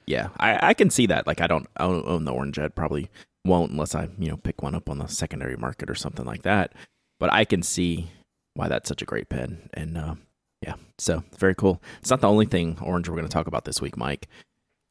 [0.08, 1.26] Yeah, I, I can see that.
[1.28, 2.76] Like, I don't, I don't own the orange jet.
[2.76, 3.10] Probably
[3.44, 6.44] won't unless I, you know, pick one up on the secondary market or something like
[6.44, 6.74] that.
[7.20, 8.12] But I can see
[8.54, 9.70] why that's such a great pen.
[9.74, 10.16] And uh,
[10.62, 11.82] yeah, so very cool.
[12.02, 14.28] It's not the only thing orange we're going to talk about this week, Mike.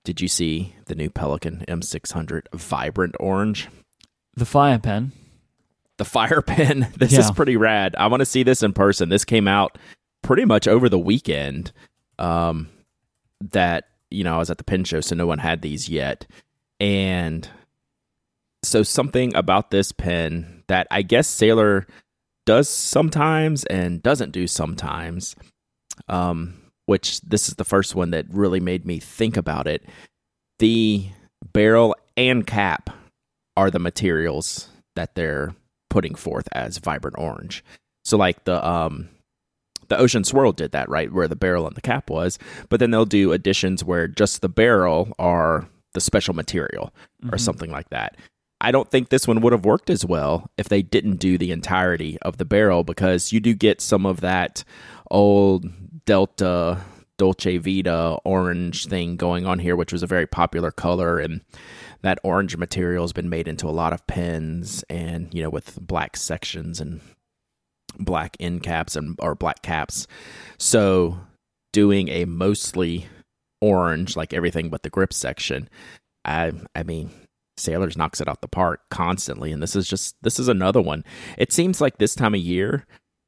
[0.04, 3.68] Did you see the new Pelikan M600 Vibrant Orange?
[4.36, 5.12] the fire pen.
[5.96, 6.92] The fire pen.
[6.96, 7.94] This is pretty rad.
[7.96, 9.08] I want to see this in person.
[9.08, 9.78] This came out
[10.22, 11.72] pretty much over the weekend.
[12.18, 12.68] Um,
[13.52, 16.26] that you know, I was at the pen show, so no one had these yet.
[16.80, 17.48] And
[18.62, 21.86] so something about this pen that I guess Sailor
[22.46, 25.36] does sometimes and doesn't do sometimes.
[26.08, 26.54] Um,
[26.86, 29.84] which this is the first one that really made me think about it.
[30.58, 31.08] The
[31.52, 32.90] barrel and cap
[33.56, 35.54] are the materials that they're
[35.90, 37.64] putting forth as vibrant orange.
[38.04, 39.08] So like the um
[39.94, 41.12] the Ocean Swirl did that, right?
[41.12, 42.36] Where the barrel and the cap was,
[42.68, 47.36] but then they'll do additions where just the barrel are the special material or mm-hmm.
[47.36, 48.16] something like that.
[48.60, 51.52] I don't think this one would have worked as well if they didn't do the
[51.52, 54.64] entirety of the barrel because you do get some of that
[55.10, 55.66] old
[56.06, 56.80] Delta
[57.16, 61.18] Dolce Vita orange thing going on here, which was a very popular color.
[61.20, 61.42] And
[62.02, 65.78] that orange material has been made into a lot of pens and, you know, with
[65.80, 67.00] black sections and
[67.98, 70.06] black end caps and or black caps.
[70.58, 71.18] So
[71.72, 73.06] doing a mostly
[73.60, 75.68] orange, like everything but the grip section,
[76.24, 77.10] I I mean,
[77.56, 81.04] Sailors knocks it out the park constantly, and this is just this is another one.
[81.38, 82.86] It seems like this time of year,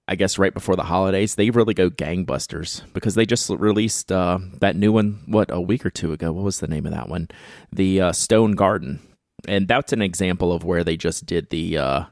[0.09, 4.38] I guess right before the holidays, they really go gangbusters because they just released uh,
[4.61, 6.33] that new one what a week or two ago.
[6.33, 7.29] What was the name of that one?
[7.72, 9.00] The uh, Stone Garden,
[9.46, 12.05] and that's an example of where they just did the uh,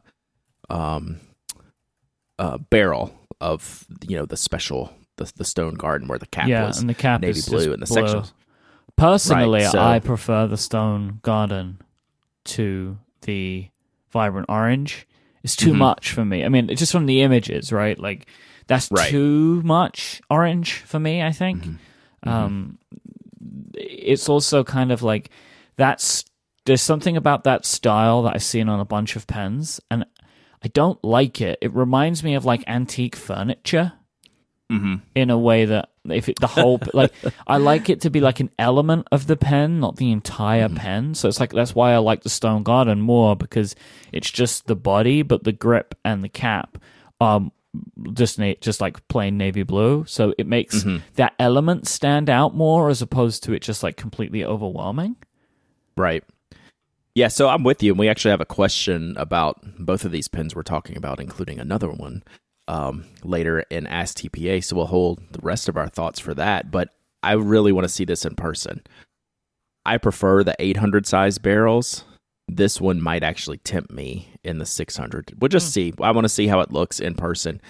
[0.70, 1.20] um,
[2.38, 6.66] uh, barrel of you know the special the, the Stone Garden where the cap yeah,
[6.66, 8.02] was and the cap navy is blue and the blue.
[8.02, 8.32] sectionals.
[8.96, 11.80] Personally, Right, so- I prefer the Stone Garden
[12.46, 13.68] to the
[14.10, 15.06] vibrant orange.
[15.42, 15.76] It's too Mhm.
[15.78, 16.44] much for me.
[16.44, 17.98] I mean, just from the images, right?
[17.98, 18.26] Like
[18.66, 19.10] that's Right.
[19.10, 21.22] too much orange for me.
[21.22, 21.64] I think.
[21.64, 22.28] Mm-hmm.
[22.28, 22.78] Um,
[23.74, 25.30] it's also kind of like
[25.76, 26.24] that's
[26.66, 30.06] there's something about that style that I've seen on a bunch of pens, and
[30.64, 31.58] I don't like it.
[31.60, 33.92] It reminds me of like antique furniture
[34.72, 34.94] Mm-hmm.
[35.14, 37.12] in a way that if it, the whole like
[37.46, 41.14] I like it to be like an element of the pen, not the entire pen.
[41.14, 43.76] So it's like that's why I like the Stone Garden more because
[44.10, 46.78] it's just the body, but the grip and the cap
[47.20, 47.52] um
[48.14, 50.06] just na- just like plain navy blue.
[50.08, 50.82] So it makes
[51.16, 55.16] that element stand out more as opposed to it just like completely overwhelming.
[55.94, 56.24] Right.
[57.14, 57.92] Yeah, so I'm with you.
[57.92, 61.60] And we actually have a question about both of these pins we're talking about, including
[61.60, 62.22] another one.
[62.68, 66.70] um, later in Ask TPA, so we'll hold the rest of our thoughts for that.
[66.70, 66.90] But
[67.22, 68.82] I really want to see this in person.
[69.86, 72.04] I prefer the 800 size barrels.
[72.48, 75.34] This one might actually tempt me in the 600.
[75.38, 75.72] We'll just mm.
[75.72, 75.92] see.
[76.00, 77.60] I want to see how it looks in person.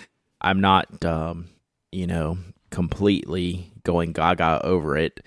[0.40, 1.48] I'm not, um,
[1.92, 2.38] you know,
[2.70, 5.24] completely going gaga over it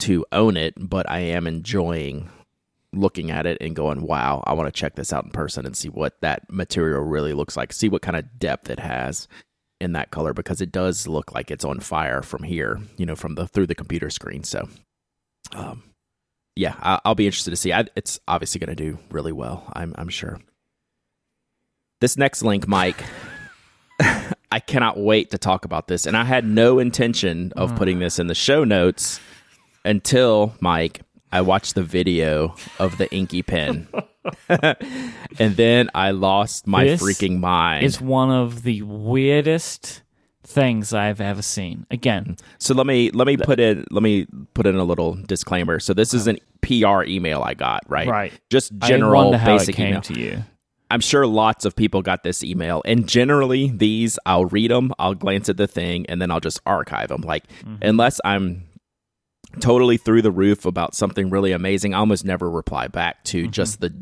[0.00, 2.28] to own it, but I am enjoying
[2.96, 5.76] looking at it and going, wow, I want to check this out in person and
[5.76, 9.28] see what that material really looks like, see what kind of depth it has
[9.80, 13.14] in that color because it does look like it's on fire from here, you know,
[13.14, 14.44] from the through the computer screen.
[14.44, 14.68] So,
[15.52, 15.82] um,
[16.56, 17.72] yeah, I, will be interested to see.
[17.72, 19.64] I, it's obviously going to do really well.
[19.72, 20.40] I'm I'm sure.
[22.00, 23.02] This next link, Mike.
[24.00, 27.76] I cannot wait to talk about this, and I had no intention of mm.
[27.76, 29.18] putting this in the show notes
[29.84, 31.00] until Mike
[31.34, 33.88] I watched the video of the Inki pen.
[35.40, 37.84] and then I lost my this freaking mind.
[37.84, 40.02] It's one of the weirdest
[40.44, 41.86] things I've ever seen.
[41.90, 42.36] Again.
[42.58, 45.80] So let me let me put in let me put in a little disclaimer.
[45.80, 48.06] So this is an PR email I got, right?
[48.06, 48.32] Right.
[48.48, 50.02] Just general basic email.
[50.02, 50.44] to you.
[50.88, 55.14] I'm sure lots of people got this email, and generally these I'll read them, I'll
[55.14, 57.22] glance at the thing, and then I'll just archive them.
[57.22, 57.78] Like mm-hmm.
[57.82, 58.68] unless I'm
[59.60, 63.50] totally through the roof about something really amazing, I almost never reply back to mm-hmm.
[63.50, 63.94] just the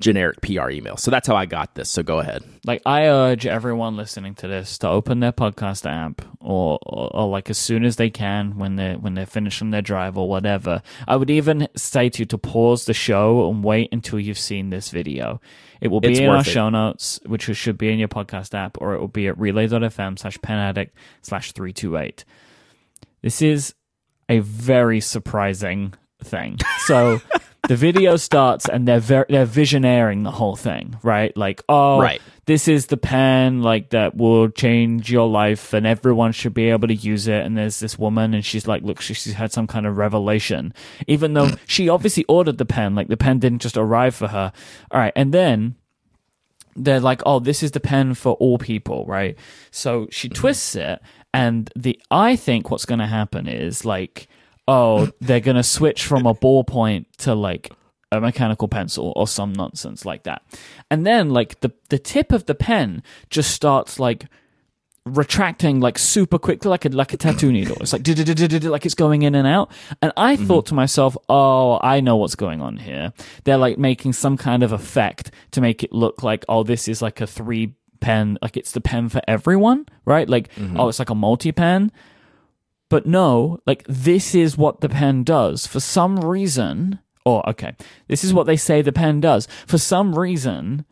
[0.00, 0.96] generic PR email.
[0.96, 1.90] So that's how I got this.
[1.90, 2.42] So go ahead.
[2.64, 7.28] Like I urge everyone listening to this to open their podcast app or, or, or
[7.28, 10.82] like as soon as they can when they when they're finishing their drive or whatever.
[11.06, 14.70] I would even say to you to pause the show and wait until you've seen
[14.70, 15.40] this video.
[15.80, 16.44] It will be it's in our it.
[16.44, 20.18] show notes, which should be in your podcast app, or it will be at relay.fm
[20.18, 20.90] slash penaddict
[21.22, 22.24] slash 328.
[23.22, 23.74] This is
[24.28, 26.58] a very surprising thing.
[26.80, 27.20] So
[27.68, 31.36] the video starts and they're ver- they're visionaring the whole thing, right?
[31.36, 32.20] Like, oh, right.
[32.46, 36.88] this is the pen like that will change your life and everyone should be able
[36.88, 37.44] to use it.
[37.44, 40.72] And there's this woman and she's like, look, she's had some kind of revelation,
[41.06, 42.94] even though she obviously ordered the pen.
[42.94, 44.52] Like the pen didn't just arrive for her.
[44.90, 45.76] All right, and then
[46.74, 49.36] they're like, oh, this is the pen for all people, right?
[49.70, 50.40] So she mm-hmm.
[50.40, 51.00] twists it
[51.32, 54.28] and the I think what's going to happen is like,
[54.66, 57.70] oh, they're going to switch from a ballpoint to like
[58.10, 60.42] a mechanical pencil or some nonsense like that.
[60.90, 64.26] And then like the the tip of the pen just starts like
[65.04, 67.76] retracting like super quickly like a like a tattoo needle.
[67.80, 69.70] It's like like it's going in and out.
[70.00, 70.46] And I mm-hmm.
[70.46, 73.12] thought to myself, "Oh, I know what's going on here.
[73.44, 77.02] They're like making some kind of effect to make it look like oh, this is
[77.02, 80.28] like a 3 pen, like it's the pen for everyone, right?
[80.28, 80.78] Like, mm-hmm.
[80.78, 81.92] oh, it's like a multi pen.
[82.88, 85.66] But no, like this is what the pen does.
[85.66, 87.74] For some reason, or okay,
[88.08, 89.46] this is what they say the pen does.
[89.66, 90.86] For some reason,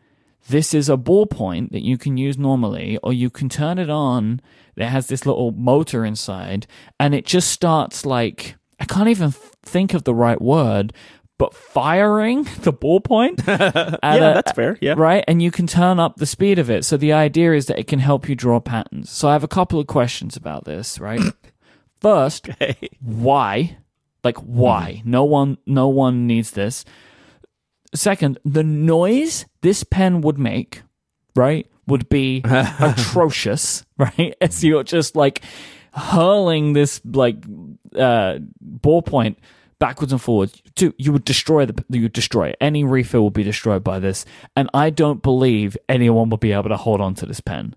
[0.49, 4.41] this is a ballpoint that you can use normally, or you can turn it on.
[4.75, 6.67] It has this little motor inside,
[6.99, 10.93] and it just starts like I can't even think of the right word,
[11.37, 13.45] but firing the ballpoint.
[13.47, 14.77] yeah, a, that's fair.
[14.81, 14.95] Yeah.
[14.97, 15.23] Right.
[15.27, 16.85] And you can turn up the speed of it.
[16.85, 19.09] So the idea is that it can help you draw patterns.
[19.09, 21.21] So I have a couple of questions about this, right?
[22.01, 22.89] First, okay.
[23.01, 23.77] why?
[24.23, 25.01] Like why?
[25.03, 25.05] Mm.
[25.05, 26.85] No one no one needs this.
[27.95, 30.83] Second, the noise this pen would make,
[31.35, 34.35] right, would be atrocious, right?
[34.41, 35.41] As you're just like
[35.93, 37.37] hurling this like
[37.95, 39.37] uh ballpoint
[39.79, 40.61] backwards and forwards.
[40.97, 42.57] You would destroy the you would destroy it.
[42.61, 46.69] Any refill would be destroyed by this, and I don't believe anyone will be able
[46.69, 47.75] to hold on to this pen.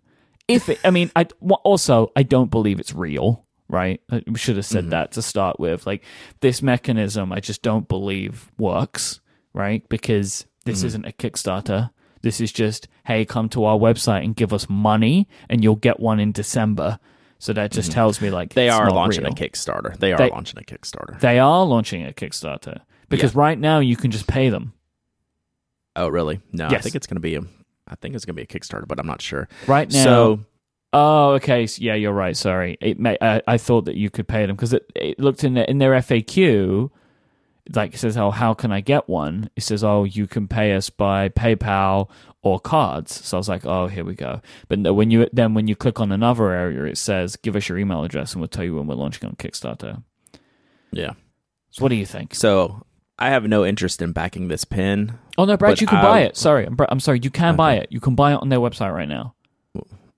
[0.49, 1.27] If it, I mean, I
[1.65, 3.45] also I don't believe it's real.
[3.69, 4.91] Right, we should have said mm-hmm.
[4.91, 5.87] that to start with.
[5.87, 6.05] Like
[6.41, 9.21] this mechanism, I just don't believe works.
[9.53, 10.87] Right, because this mm-hmm.
[10.87, 11.91] isn't a Kickstarter.
[12.23, 16.01] This is just, hey, come to our website and give us money, and you'll get
[16.01, 16.99] one in December.
[17.41, 17.95] So that just mm-hmm.
[17.95, 19.33] tells me like they are launching real.
[19.33, 19.99] a Kickstarter.
[19.99, 21.19] They are they, launching a Kickstarter.
[21.21, 23.41] They are launching a Kickstarter because yeah.
[23.41, 24.75] right now you can just pay them.
[25.97, 26.41] Oh, really?
[26.53, 26.81] No, yes.
[26.81, 27.41] I think it's going to be a.
[27.89, 29.49] I think it's going to be a Kickstarter, but I'm not sure.
[29.67, 30.05] Right now.
[30.05, 30.41] So,
[30.93, 31.67] oh, okay.
[31.79, 32.37] Yeah, you're right.
[32.37, 35.43] Sorry, it may, I, I thought that you could pay them because it, it looked
[35.43, 36.91] in in their FAQ
[37.75, 40.75] like it says, "Oh, how can I get one?" It says, "Oh, you can pay
[40.75, 42.11] us by PayPal
[42.43, 45.69] or cards." So I was like, "Oh, here we go." But when you then when
[45.69, 48.65] you click on another area, it says, "Give us your email address, and we'll tell
[48.65, 50.03] you when we're launching on Kickstarter."
[50.93, 51.13] Yeah.
[51.71, 52.35] So what do you think?
[52.35, 52.85] So
[53.19, 55.19] I have no interest in backing this pen.
[55.39, 56.37] Oh no, Brad, you can I, buy it.
[56.37, 57.21] Sorry, I'm, I'm sorry.
[57.23, 57.57] You can okay.
[57.57, 57.89] buy it.
[57.91, 59.35] You can buy it on their website right now.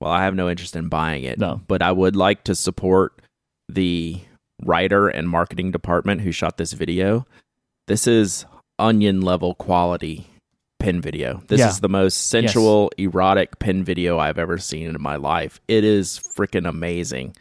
[0.01, 1.39] Well, I have no interest in buying it.
[1.39, 3.21] No, but I would like to support
[3.69, 4.21] the
[4.65, 7.27] writer and marketing department who shot this video.
[7.89, 8.45] This is
[8.79, 10.27] onion level quality
[10.83, 11.43] pen video.
[11.47, 11.69] This Yeah.
[11.69, 15.61] is the most sensual, erotic pen video I've ever seen in my life.
[15.69, 17.37] It is freaking amazing.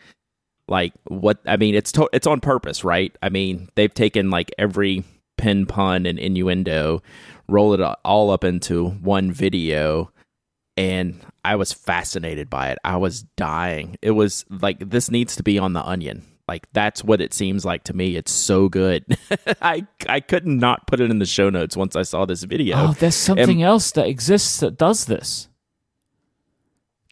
[0.68, 3.16] Like what I mean, it's to, it's on purpose, right?
[3.22, 5.04] I mean, they've taken like every
[5.38, 7.02] pen pun and innuendo,
[7.50, 10.12] roll it all up into one video,
[10.78, 12.78] and I was fascinated by it.
[12.84, 13.98] I was dying.
[14.02, 16.24] It was like this needs to be on the Onion.
[16.48, 18.16] Like that's what it seems like to me.
[18.16, 19.06] It's so good.
[19.62, 22.76] I I could not put it in the show notes once I saw this video.
[22.78, 25.48] Oh, there's something else that exists that does this.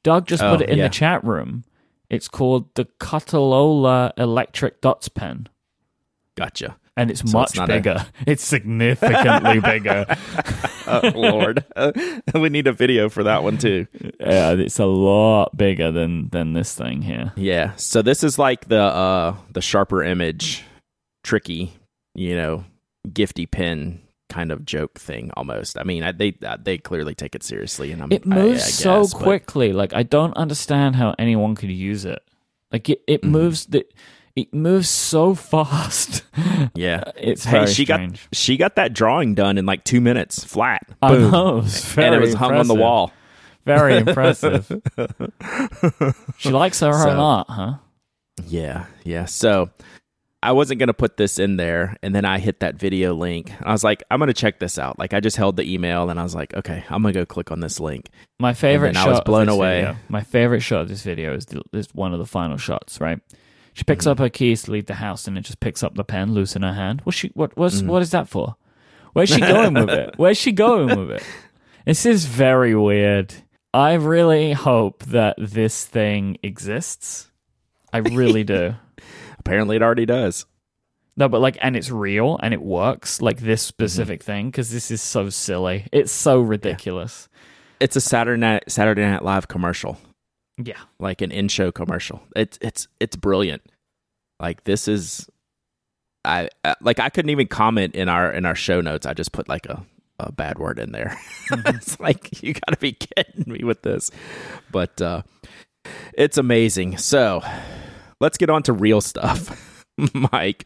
[0.03, 0.87] Doug just put Oh, it in yeah.
[0.87, 1.63] the chat room.
[2.09, 5.47] It's called the Cuttlelola Electric Dots Pen,
[6.35, 6.77] Gotcha.
[6.97, 8.05] And it's So much it's not a- bigger.
[8.27, 10.05] It's significantly bigger.
[10.87, 11.63] Oh Lord,
[12.33, 13.87] we need a video for that one too.
[14.19, 17.31] Yeah, it's a lot bigger than than this thing here.
[17.35, 17.75] Yeah.
[17.75, 20.63] So this is like the uh the sharper image,
[21.23, 21.73] tricky,
[22.15, 22.65] you know,
[23.07, 25.77] gifty pen kind of joke thing almost.
[25.77, 28.67] I mean, I, they uh, they clearly take it seriously, and I'm, It moves I
[28.67, 29.73] so guess, but- quickly.
[29.73, 32.21] Like I don't understand how anyone could use it.
[32.71, 33.31] Like it, it Mm-hmm.
[33.31, 33.85] moves the
[34.41, 36.23] it moves so fast.
[36.75, 37.03] Yeah.
[37.07, 38.13] Uh, it's Hey, she strange.
[38.29, 40.81] got she got that drawing done in like two minutes, flat.
[41.01, 41.31] I Boom.
[41.31, 43.11] know, it's and it was hung on the wall.
[43.65, 44.69] Very impressive.
[46.37, 47.73] she likes her So- own art, huh?
[48.47, 49.25] Yeah, yeah.
[49.25, 49.69] So
[50.41, 53.51] I wasn't gonna put this in there, and then I hit that video link.
[53.61, 54.97] I was like, I'm gonna check this out.
[54.99, 57.51] Like I just held the email, and I was like, okay, I'm gonna go click
[57.51, 58.09] on this link.
[58.39, 59.81] My favorite And then I was blown away.
[59.81, 63.01] video- my favorite shot of this video is, the, is one of the final shots.
[63.01, 63.19] Right,
[63.73, 64.11] she picks Mm-hmm.
[64.11, 66.55] up her keys to leave the house, and it just picks up the pen loose
[66.55, 67.01] in her hand.
[67.03, 67.29] What's she?
[67.33, 67.55] What?
[67.57, 67.87] What's, Mm.
[67.87, 68.55] what is that for?
[69.13, 70.13] Where's she going with it?
[70.17, 71.23] Where's she going with it?
[71.85, 73.33] This is very weird.
[73.73, 77.31] I really hope that this thing exists.
[77.91, 78.75] I really do.
[79.39, 80.45] Apparently, it already does.
[81.17, 83.67] No, but like, and it's real and it works, like this Mm-hmm.
[83.69, 85.87] specific thing, because this is so silly.
[85.91, 87.27] It's so ridiculous.
[87.79, 89.97] It's a Saturday Night Saturday Night Live commercial,
[90.61, 90.79] Yeah.
[90.99, 92.21] like an in-show commercial.
[92.35, 93.61] It's it's it's brilliant.
[94.39, 95.29] Like this is,
[96.25, 96.49] I
[96.81, 99.05] like I couldn't even comment in our in our show notes.
[99.05, 99.83] I just put like a
[100.19, 101.17] a bad word in there.
[101.51, 104.11] it's like you got to be kidding me with this,
[104.71, 105.21] but uh,
[106.13, 106.97] it's amazing.
[106.97, 107.41] So
[108.19, 109.85] let's get on to real stuff,
[110.31, 110.65] Mike.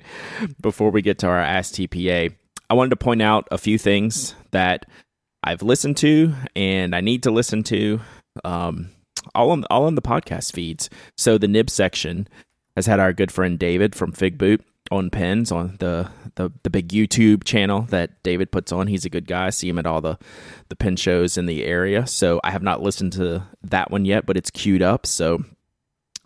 [0.62, 2.34] Before we get to our Ask TPA,
[2.70, 4.86] I wanted to point out a few things that
[5.44, 8.00] I've listened to and I need to listen to.
[8.44, 8.90] Um,
[9.36, 10.90] all on all on the podcast feeds.
[11.18, 12.28] So the nib section
[12.76, 14.62] has had our good friend David from Figboot
[14.92, 18.88] on pens on the, the the big YouTube channel that David puts on.
[18.88, 19.48] He's a good guy.
[19.48, 20.18] I see him at all the
[20.70, 22.06] the pen shows in the area.
[22.06, 25.06] So I have not listened to that one yet, but it's queued up.
[25.06, 25.44] So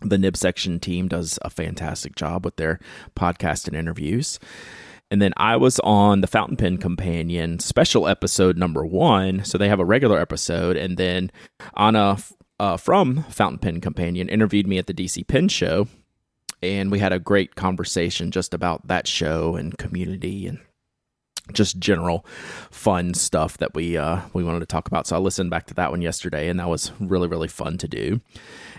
[0.00, 2.78] the nib section team does a fantastic job with their
[3.16, 4.38] podcast and interviews.
[5.10, 9.44] And then I was on the Fountain Pen Companion special episode number one.
[9.44, 11.30] So they have a regular episode, and then
[11.76, 12.18] Anna
[12.58, 15.88] uh, from Fountain Pen Companion interviewed me at the DC Pen Show,
[16.62, 20.58] and we had a great conversation just about that show and community and
[21.52, 22.26] just general
[22.70, 25.06] fun stuff that we uh, we wanted to talk about.
[25.06, 27.88] So I listened back to that one yesterday, and that was really really fun to
[27.88, 28.20] do.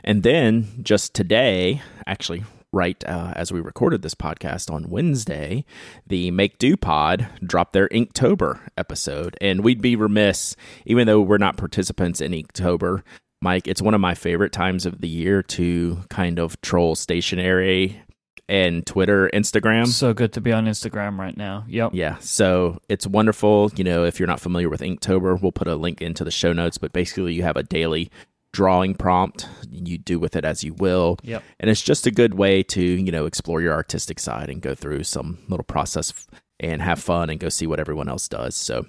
[0.04, 5.66] And then just today, actually, right uh, as we recorded this podcast on Wednesday,
[6.06, 10.56] the Make Do Pod dropped their Inktober episode, and we'd be remiss,
[10.86, 13.04] even though we're not participants in Inktober.
[13.42, 18.02] Mike, it's one of my favorite times of the year to kind of troll stationery
[18.50, 19.88] and Twitter, Instagram.
[19.88, 21.64] So good to be on Instagram right now.
[21.68, 21.92] Yep.
[21.94, 23.72] Yeah, so it's wonderful.
[23.76, 26.52] You know, if you're not familiar with Inktober, we'll put a link into the show
[26.52, 26.78] notes.
[26.78, 28.12] But basically, you have a daily
[28.52, 29.48] drawing prompt.
[29.70, 31.18] You do with it as you will.
[31.24, 31.44] Yep.
[31.60, 34.74] And it's just a good way to, you know, explore your artistic side and go
[34.76, 36.28] through some little process
[36.60, 38.56] and have fun and go see what everyone else does.
[38.56, 38.86] So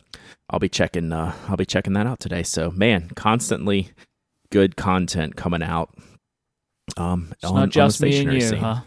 [0.49, 2.43] I'll be checking uh I'll be checking that out today.
[2.43, 3.91] So man, constantly
[4.51, 5.91] good content coming out.
[6.97, 8.59] Um It's on- not just me and you, scene.
[8.59, 8.81] huh?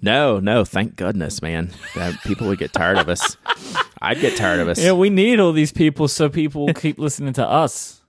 [0.00, 1.70] No, no, thank goodness, man.
[1.96, 3.36] That people would get tired of us.
[4.00, 4.80] I'd get tired of us.
[4.80, 8.00] Yeah, we need all these people so people will keep listening to us,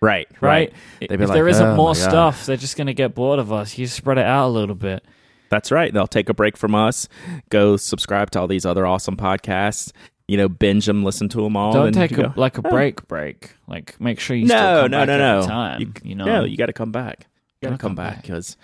[0.00, 0.72] right, right?
[0.72, 0.72] right.
[1.00, 3.78] If like, there isn't "Oh, more stuff, they're just going to get bored of us.
[3.78, 5.04] You spread it out a little bit.
[5.48, 5.94] That's right.
[5.94, 7.08] They'll take a break from us,
[7.50, 9.92] go subscribe to all these other awesome podcasts.
[10.28, 11.72] You know, binge them, listen to them all.
[11.72, 13.52] Don't and take you a, go, like a break break.
[13.66, 15.46] Like make sure you no, still come no, no, no.
[15.46, 15.80] time.
[15.80, 17.26] You, You, know, no, you got to come back.
[17.60, 18.56] You got to come come back because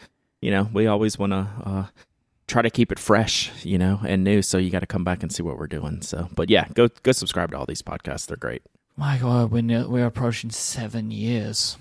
[0.43, 1.87] you know we always want to uh,
[2.47, 4.43] try to keep it fresh, you know, and new.
[4.43, 6.03] So you got to come back and see what we're doing.
[6.03, 8.27] So, but yeah, go go subscribe to all these podcasts.
[8.27, 8.62] They're great.
[8.97, 11.77] My God, we're ne- we're approaching seven years.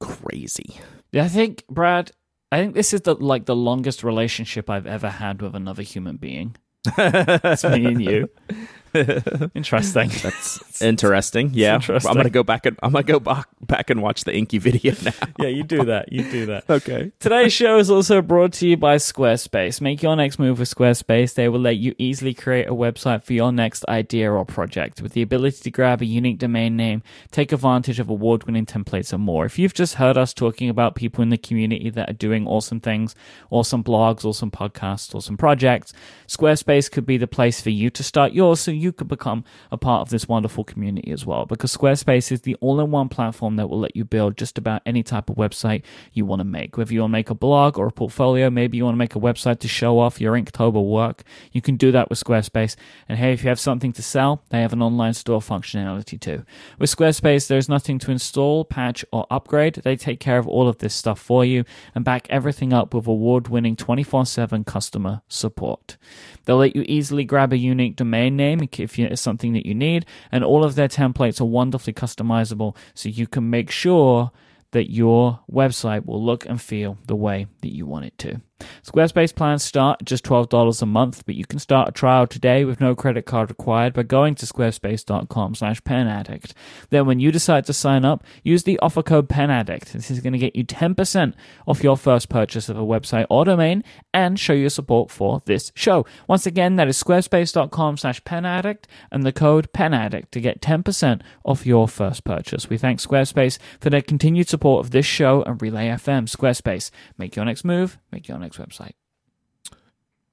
[0.00, 0.80] Crazy.
[1.12, 2.12] Yeah, I think Brad.
[2.50, 6.16] I think this is the like the longest relationship I've ever had with another human
[6.16, 6.56] being.
[6.98, 8.30] It's me and you.
[9.54, 10.10] Interesting.
[10.22, 11.50] That's interesting.
[11.52, 12.10] Yeah, interesting.
[12.10, 14.94] I'm gonna go back and I'm gonna go back back and watch the Inki video
[15.02, 15.12] now.
[15.38, 16.12] yeah, you do that.
[16.12, 16.68] You do that.
[16.70, 17.12] okay.
[17.20, 19.80] Today's show is also brought to you by Squarespace.
[19.80, 21.34] Make your next move with Squarespace.
[21.34, 25.12] They will let you easily create a website for your next idea or project with
[25.12, 29.22] the ability to grab a unique domain name, take advantage of award winning templates, and
[29.22, 29.44] more.
[29.44, 32.80] If you've just heard us talking about people in the community that are doing awesome
[32.80, 33.14] things,
[33.50, 35.92] awesome blogs, awesome podcasts, awesome projects,
[36.26, 39.76] Squarespace could be the place for you to start yours so you could become a
[39.76, 41.46] part of this wonderful community as well.
[41.46, 44.82] Because Squarespace is the all in one platform that will let you build just about
[44.86, 45.82] any type of website
[46.12, 46.76] you want to make.
[46.76, 49.16] Whether you want to make a blog or a portfolio, maybe you want to make
[49.16, 51.22] a website to show off your Inktober work,
[51.52, 52.76] you can do that with Squarespace.
[53.08, 56.44] And hey, if you have something to sell, they have an online store functionality too.
[56.78, 59.76] With Squarespace, there's nothing to install, patch, or upgrade.
[59.76, 61.64] They take care of all of this stuff for you
[61.94, 65.96] and back everything up with award winning 24 7 customer support.
[66.44, 70.06] They'll let you easily grab a unique domain name if it's something that you need,
[70.32, 74.30] and all of their templates are wonderfully customizable so you can make sure
[74.72, 78.40] that your website will look and feel the way that you want it to.
[78.82, 82.64] Squarespace plans start at just $12 a month, but you can start a trial today
[82.64, 86.52] with no credit card required by going to squarespace.com slash penaddict.
[86.90, 89.92] Then when you decide to sign up, use the offer code penaddict.
[89.92, 91.34] This is going to get you 10%
[91.66, 95.70] off your first purchase of a website or domain and show your support for this
[95.74, 96.06] show.
[96.26, 101.66] Once again, that is squarespace.com slash penaddict and the code penaddict to get 10% off
[101.66, 102.68] your first purchase.
[102.70, 106.28] We thank Squarespace for their continued support of this show and Relay FM.
[106.28, 108.92] Squarespace, make your next move, make your next website.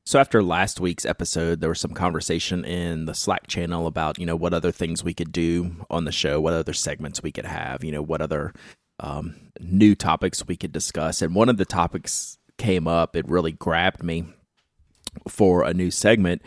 [0.07, 4.25] So after last week's episode, there was some conversation in the Slack channel about you
[4.25, 7.45] know what other things we could do on the show, what other segments we could
[7.45, 8.53] have, you know what other
[8.99, 13.15] um, new topics we could discuss, and one of the topics came up.
[13.15, 14.25] It really grabbed me
[15.27, 16.41] for a new segment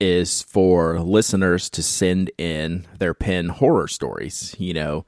[0.00, 4.54] is for listeners to send in their pen horror stories.
[4.58, 5.06] You know,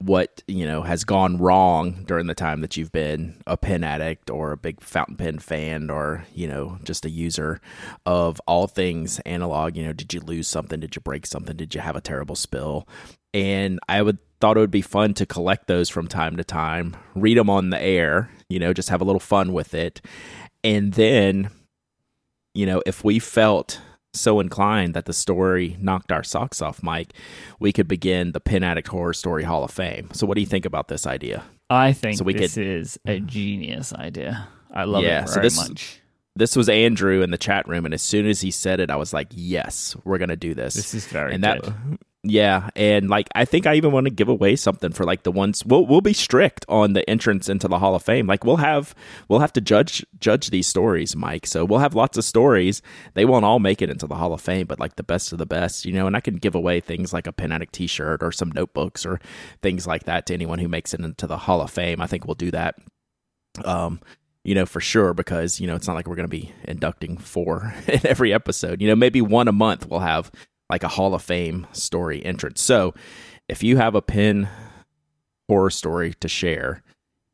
[0.00, 4.30] what you know has gone wrong during the time that you've been a pen addict
[4.30, 7.60] or a big fountain pen fan or you know just a user
[8.06, 10.80] of all things analog you know did you lose something?
[10.80, 11.54] Did you break something?
[11.56, 12.88] Did you have a terrible spill?
[13.34, 16.96] And i would thought it would be fun to collect those from time to time
[17.14, 20.00] read them on the air you know just have a little fun with it.
[20.64, 21.50] And then
[22.54, 23.82] you know if we felt
[24.12, 27.12] so inclined that the story knocked our socks off, Mike,
[27.58, 30.08] we could begin the Pen Addict Horror Story Hall of Fame.
[30.12, 31.44] So, what do you think about this idea?
[31.68, 34.48] I think so we this could, is a genius idea.
[34.72, 36.00] I love yeah, it very so this, much.
[36.36, 38.96] This was Andrew in the chat room, and as soon as he said it, I
[38.96, 41.64] was like, "Yes, we're gonna do this." This is very and good.
[41.64, 41.98] that
[42.30, 45.32] yeah, and like I think I even want to give away something for like the
[45.32, 48.26] ones we'll we'll be strict on the entrance into the Hall of Fame.
[48.26, 48.94] Like we'll have
[49.28, 51.46] we'll have to judge judge these stories, Mike.
[51.46, 52.82] So we'll have lots of stories.
[53.14, 55.38] They won't all make it into the Hall of Fame, but like the best of
[55.38, 56.06] the best, you know.
[56.06, 59.18] And I can give away things like a Pen Addict T-shirt or some notebooks or
[59.60, 62.00] things like that to anyone who makes it into the Hall of Fame.
[62.00, 62.76] I think we'll do that.
[63.64, 64.00] Um,
[64.44, 67.18] you know, for sure, because, you know, it's not like we're going to be inducting
[67.18, 68.80] four in every episode.
[68.80, 70.30] You know, maybe one a month we'll have
[70.70, 72.60] like a Hall of Fame story entrance.
[72.60, 72.94] So
[73.48, 74.48] if you have a pen
[75.48, 76.82] horror story to share,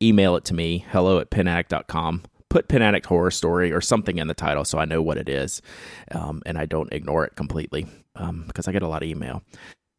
[0.01, 2.23] email it to me, hello at penaddict.com.
[2.49, 5.27] Put Pen Addict Horror Story or something in the title so I know what it
[5.27, 5.61] is
[6.13, 9.43] um, and I don't ignore it completely um, because I get a lot of email.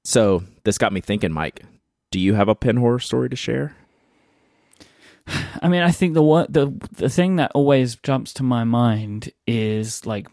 [0.03, 1.62] So this got me thinking, Mike,
[2.11, 3.76] do you have a pen horror story to share?
[5.62, 9.33] I mean, I think the one, the the thing that always jumps to my mind
[9.47, 10.29] is like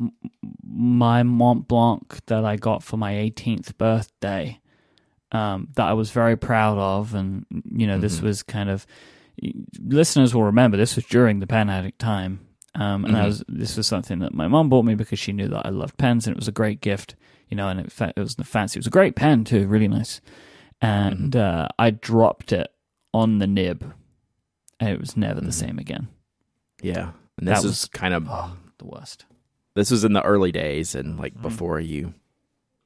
[0.64, 4.60] my Mont Blanc that I got for my 18th birthday.
[5.32, 8.02] Um, that I was very proud of, and you know, mm-hmm.
[8.02, 8.86] this was kind of
[9.82, 12.40] listeners will remember this was during the pen addict time,
[12.76, 13.26] um, and mm-hmm.
[13.26, 15.98] was this was something that my mom bought me because she knew that I loved
[15.98, 17.16] pens, and it was a great gift,
[17.50, 18.78] you know, and it, it was fancy.
[18.78, 20.22] It was a great pen too, really nice,
[20.80, 21.64] and mm-hmm.
[21.64, 22.70] uh, I dropped it
[23.14, 23.94] on the nib
[24.80, 25.52] and it was never the mm-hmm.
[25.52, 26.08] same again.
[26.82, 29.26] Yeah, and this that was kind of oh, the worst.
[29.76, 31.44] This was in the early days, and like mm-hmm.
[31.44, 32.14] before you,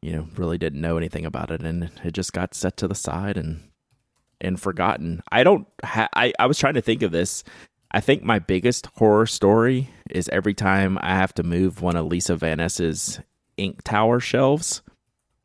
[0.02, 2.96] you know, really didn't know anything about it, and it just got set to the
[2.96, 3.64] side and
[4.42, 5.22] and forgotten.
[5.32, 5.68] I don't.
[5.84, 7.44] Ha- I I was trying to think of this.
[7.92, 12.06] I think my biggest horror story is every time I have to move one of
[12.06, 13.20] Lisa Vanness's
[13.58, 14.84] ink tower shelves.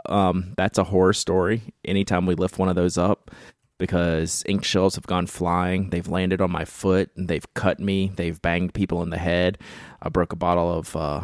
[0.06, 1.62] Um, that's a horror story.
[1.84, 3.30] Anytime we lift one of those up,
[3.78, 5.90] because ink shells have gone flying.
[5.90, 8.12] They've landed on my foot and they've cut me.
[8.16, 9.58] They've banged people in the head.
[10.02, 11.22] I broke a bottle of uh,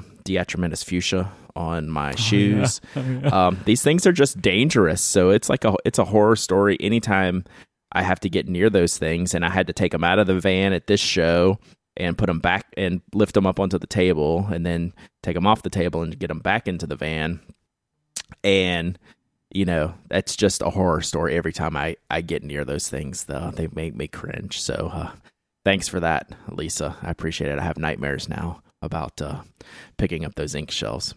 [0.84, 2.80] fuchsia on my shoes.
[2.96, 3.03] Oh, yeah.
[3.07, 3.46] Oh, yeah.
[3.46, 5.01] Um, these things are just dangerous.
[5.03, 6.76] So it's like a it's a horror story.
[6.80, 7.44] Anytime
[7.92, 10.26] I have to get near those things, and I had to take them out of
[10.26, 11.59] the van at this show
[11.96, 14.92] and put them back and lift them up onto the table, and then
[15.22, 17.40] take them off the table and get them back into the van.
[18.44, 18.98] and
[19.51, 23.24] you know that's just a horror story every time I I get near those things.
[23.24, 24.61] Though they make me cringe.
[24.61, 25.12] So uh,
[25.64, 26.96] thanks for that, Lisa.
[27.03, 27.59] I appreciate it.
[27.59, 29.42] I have nightmares now about uh,
[29.98, 31.14] picking up those ink shelves.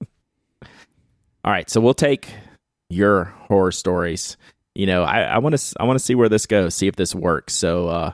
[1.44, 2.28] All right, so we'll take
[2.90, 4.36] your horror stories.
[4.74, 7.14] You know, I want to I want to see where this goes, see if this
[7.14, 7.54] works.
[7.54, 8.12] So, uh,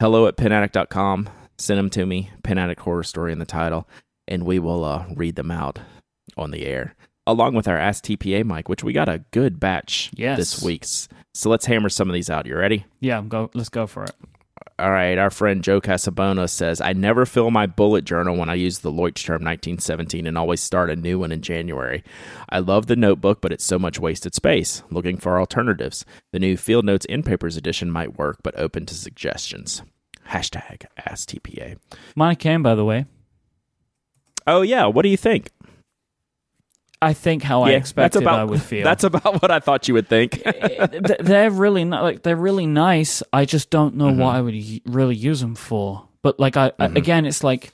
[0.00, 1.28] hello at penaddict.com.
[1.58, 2.30] Send them to me.
[2.42, 3.86] Pen Addict horror story in the title,
[4.26, 5.78] and we will uh, read them out
[6.38, 6.94] on the air
[7.26, 10.38] along with our Ask TPA mic, which we got a good batch yes.
[10.38, 11.08] this week's.
[11.34, 12.46] So let's hammer some of these out.
[12.46, 12.86] You ready?
[13.00, 13.50] Yeah, go.
[13.54, 14.14] Let's go for it.
[14.80, 18.54] All right, our friend Joe Casabona says, I never fill my bullet journal when I
[18.54, 22.02] use the Leuchtturm 1917 and always start a new one in January.
[22.48, 24.82] I love the notebook, but it's so much wasted space.
[24.90, 26.06] Looking for alternatives.
[26.32, 29.82] The new Field Notes in Papers edition might work, but open to suggestions.
[30.30, 31.76] Hashtag AskTPA.
[32.16, 33.04] Mine came, by the way.
[34.46, 34.86] Oh, yeah.
[34.86, 35.50] What do you think?
[37.02, 38.84] I think how yeah, I expected about, I would feel.
[38.84, 40.42] That's about what I thought you would think.
[41.20, 43.22] they're really not, like they're really nice.
[43.32, 44.20] I just don't know mm-hmm.
[44.20, 44.54] what I would
[44.86, 46.08] really use them for.
[46.22, 46.96] But like I mm-hmm.
[46.96, 47.72] again, it's like,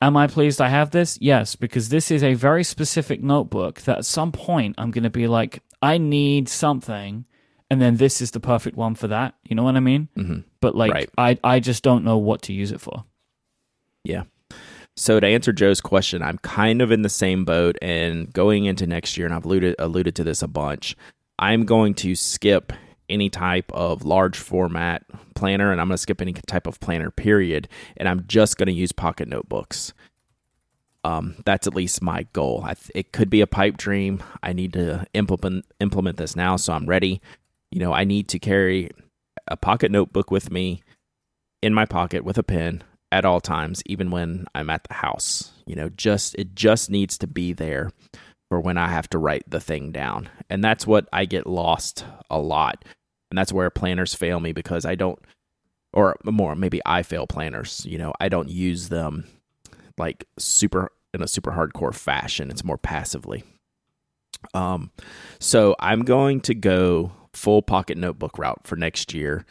[0.00, 1.18] am I pleased I have this?
[1.20, 5.10] Yes, because this is a very specific notebook that at some point I'm going to
[5.10, 7.26] be like, I need something,
[7.70, 9.34] and then this is the perfect one for that.
[9.44, 10.08] You know what I mean?
[10.16, 10.40] Mm-hmm.
[10.62, 11.10] But like, right.
[11.18, 13.04] I I just don't know what to use it for.
[14.04, 14.22] Yeah.
[14.96, 18.86] So to answer Joe's question, I'm kind of in the same boat, and going into
[18.86, 20.96] next year, and I've alluded alluded to this a bunch.
[21.38, 22.72] I'm going to skip
[23.08, 27.10] any type of large format planner, and I'm going to skip any type of planner.
[27.10, 27.68] Period.
[27.96, 29.92] And I'm just going to use pocket notebooks.
[31.04, 32.62] Um, that's at least my goal.
[32.62, 34.22] Th- it could be a pipe dream.
[34.42, 37.20] I need to implement implement this now, so I'm ready.
[37.70, 38.90] You know, I need to carry
[39.48, 40.82] a pocket notebook with me
[41.62, 45.52] in my pocket with a pen at all times, even when I'm at the house.
[45.66, 47.92] You know, just it just needs to be there
[48.48, 50.28] for when I have to write the thing down.
[50.50, 52.84] And that's what I get lost a lot.
[53.30, 55.18] And that's where planners fail me because I don't
[55.92, 59.26] or more maybe I fail planners, you know, I don't use them
[59.98, 62.50] like super in a super hardcore fashion.
[62.50, 63.44] It's more passively.
[64.54, 64.90] Um
[65.38, 69.44] so I'm going to go full pocket notebook route for next year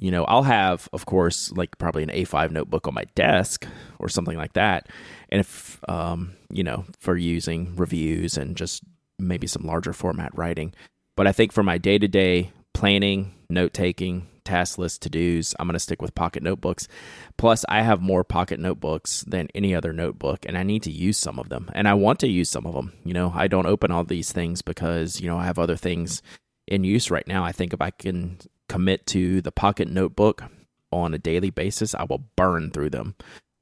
[0.00, 3.66] you know, I'll have, of course, like probably an A5 notebook on my desk
[3.98, 4.88] or something like that.
[5.28, 8.82] And if, um, you know, for using reviews and just
[9.18, 10.72] maybe some larger format writing.
[11.16, 15.54] But I think for my day to day planning, note taking, task list to dos,
[15.58, 16.88] I'm going to stick with pocket notebooks.
[17.36, 21.18] Plus, I have more pocket notebooks than any other notebook, and I need to use
[21.18, 21.70] some of them.
[21.74, 22.92] And I want to use some of them.
[23.04, 26.22] You know, I don't open all these things because, you know, I have other things
[26.66, 27.44] in use right now.
[27.44, 28.38] I think if I can
[28.72, 30.42] commit to the pocket notebook
[30.90, 33.14] on a daily basis, I will burn through them.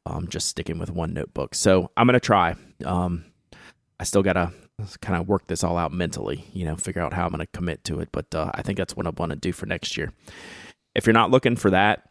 [0.07, 1.57] Um, just sticking with one notebook.
[1.57, 2.55] So I'm gonna try.
[2.85, 3.25] Um,
[3.99, 4.53] I still gotta
[5.03, 7.83] kind of work this all out mentally, you know, figure out how I'm gonna commit
[7.85, 8.11] to it.
[8.13, 10.13] But uh, I think that's what I want to do for next year.
[10.95, 12.09] If you're not looking for that,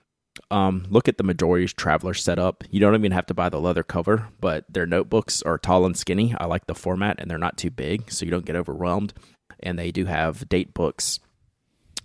[0.51, 2.65] um, look at the Midori traveler setup.
[2.69, 5.97] You don't even have to buy the leather cover, but their notebooks are tall and
[5.97, 6.35] skinny.
[6.37, 9.13] I like the format, and they're not too big, so you don't get overwhelmed.
[9.61, 11.19] And they do have date books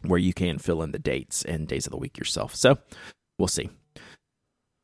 [0.04, 2.54] where you can fill in the dates and days of the week yourself.
[2.54, 2.78] So
[3.38, 3.70] we'll see.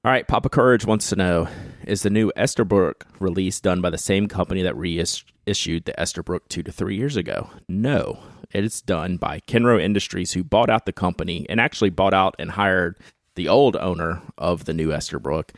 [0.03, 1.49] All right, Papa Courage wants to know
[1.87, 6.62] Is the new Esterbrook release done by the same company that reissued the Esterbrook two
[6.62, 7.51] to three years ago?
[7.68, 12.14] No, it is done by Kenro Industries, who bought out the company and actually bought
[12.14, 12.99] out and hired
[13.37, 15.51] the old owner of the new Esterbrook.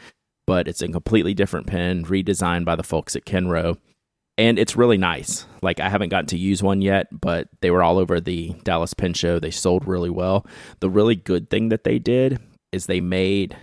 [0.45, 3.79] But it's a completely different pen, redesigned by the folks at Kenro
[4.43, 5.47] and it's really nice.
[5.63, 8.93] Like I haven't gotten to use one yet, but they were all over the Dallas
[8.93, 9.39] Pen Show.
[9.39, 10.45] They sold really well.
[10.81, 12.41] The really good thing that they did
[12.73, 13.57] is they made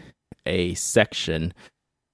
[0.46, 1.54] a section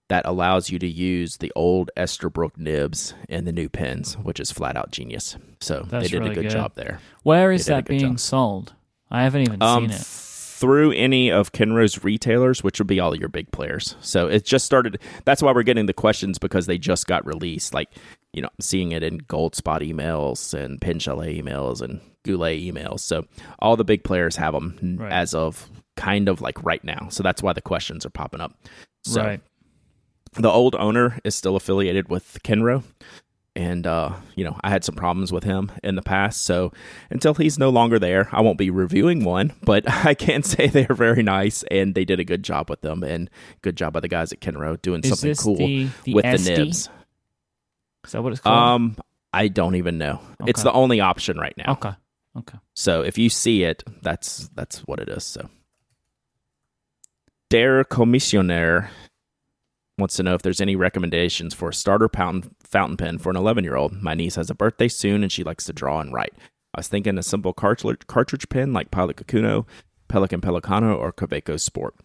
[0.10, 4.52] that allows you to use the old Esterbrook nibs and the new pens, which is
[4.52, 5.38] flat out genius.
[5.62, 7.00] So That's they did really a good, good, job there.
[7.22, 8.20] Where is that being job.
[8.20, 8.74] sold?
[9.12, 13.16] I haven't even um, seen it through any of Kenro's retailers, which would be all
[13.16, 13.96] your big players.
[14.00, 15.00] So it just started.
[15.26, 17.74] That's why we're getting the questions because they just got released.
[17.74, 17.90] Like,
[18.36, 23.00] you know, I'm seeing it in Goldspot emails and Pen Chalet emails and Goulet emails.
[23.00, 23.26] So
[23.60, 25.12] all the big players have them right.
[25.12, 27.08] as of kind of like right now.
[27.10, 28.54] So that's why the questions are popping up.
[29.06, 29.42] So right.
[30.34, 32.84] the old owner is still affiliated with Kenro
[33.56, 36.42] and uh, you know I had some problems with him in the past.
[36.42, 36.74] So
[37.10, 40.88] until he's no longer there, I won't be reviewing one, but I can say they're
[40.94, 43.30] very nice and they did a good job with them and
[43.62, 46.44] good job by the guys at Kenro doing Is something cool the, the with SD?
[46.44, 46.90] the nibs.
[48.06, 48.58] Is that what it's called?
[48.58, 48.98] Um,
[49.34, 50.22] I don't even know.
[50.42, 50.50] Okay.
[50.50, 51.74] It's the only option right now.
[51.74, 51.92] Okay.
[52.38, 52.58] Okay.
[52.74, 55.24] So if you see it, that's that's what it is.
[55.24, 55.50] So.
[57.50, 58.90] Der Commissioner
[59.98, 63.36] wants to know if there's any recommendations for a starter fountain, fountain pen for an
[63.36, 64.02] 11 year old.
[64.02, 66.34] My niece has a birthday soon and she likes to draw and write.
[66.74, 69.66] I was thinking a simple cartridge, cartridge pen like Pilot Kakuno,
[70.10, 71.96] Pelikan Pelikano, or Kaweco Sport.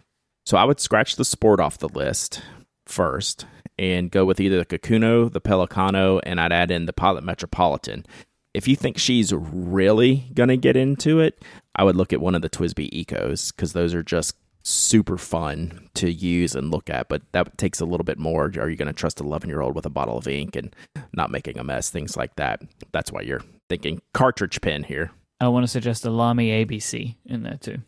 [0.47, 2.43] So I would scratch the Sport off the list
[2.91, 3.47] first
[3.79, 8.05] and go with either the Kakuno, the Pelikano, and I'd add in the Pilot Metropolitan.
[8.53, 11.43] If you think she's really going to get into it,
[11.75, 15.89] I would look at one of the TWSBI Ecos because those are just super fun
[15.95, 18.45] to use and look at, but that takes a little bit more.
[18.59, 20.75] Are you going to trust an 11 year old with a bottle of ink and
[21.15, 21.91] not making a mess?
[21.91, 22.61] Things like that.
[22.93, 25.13] That's why you're thinking cartridge pen here.
[25.41, 27.79] I want to suggest a Lamy ABC in there too.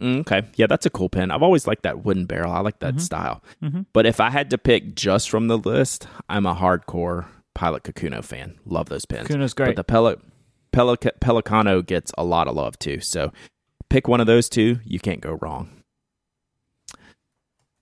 [0.00, 0.42] Mm, okay.
[0.56, 1.30] Yeah, that's a cool pen.
[1.30, 2.52] I've always liked that wooden barrel.
[2.52, 3.00] I like that Mhm.
[3.00, 3.42] style.
[3.62, 3.82] Mm-hmm.
[3.92, 8.22] But if I had to pick just from the list, I'm a hardcore Pilot Kakuno
[8.22, 8.58] fan.
[8.66, 9.28] Love those pens.
[9.28, 9.74] Kuno's great.
[9.74, 10.16] But the Pel-
[10.72, 13.00] Pelic- Pelikano gets a lot of love too.
[13.00, 13.32] So
[13.88, 14.80] pick one of those two.
[14.84, 15.70] You can't go wrong.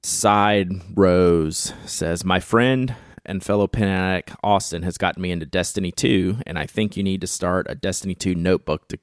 [0.02, 2.94] Side Rose says, My friend
[3.24, 7.02] and fellow pen addict Austin has gotten me into Destiny 2, and I think you
[7.02, 8.98] need to start a Destiny 2 notebook to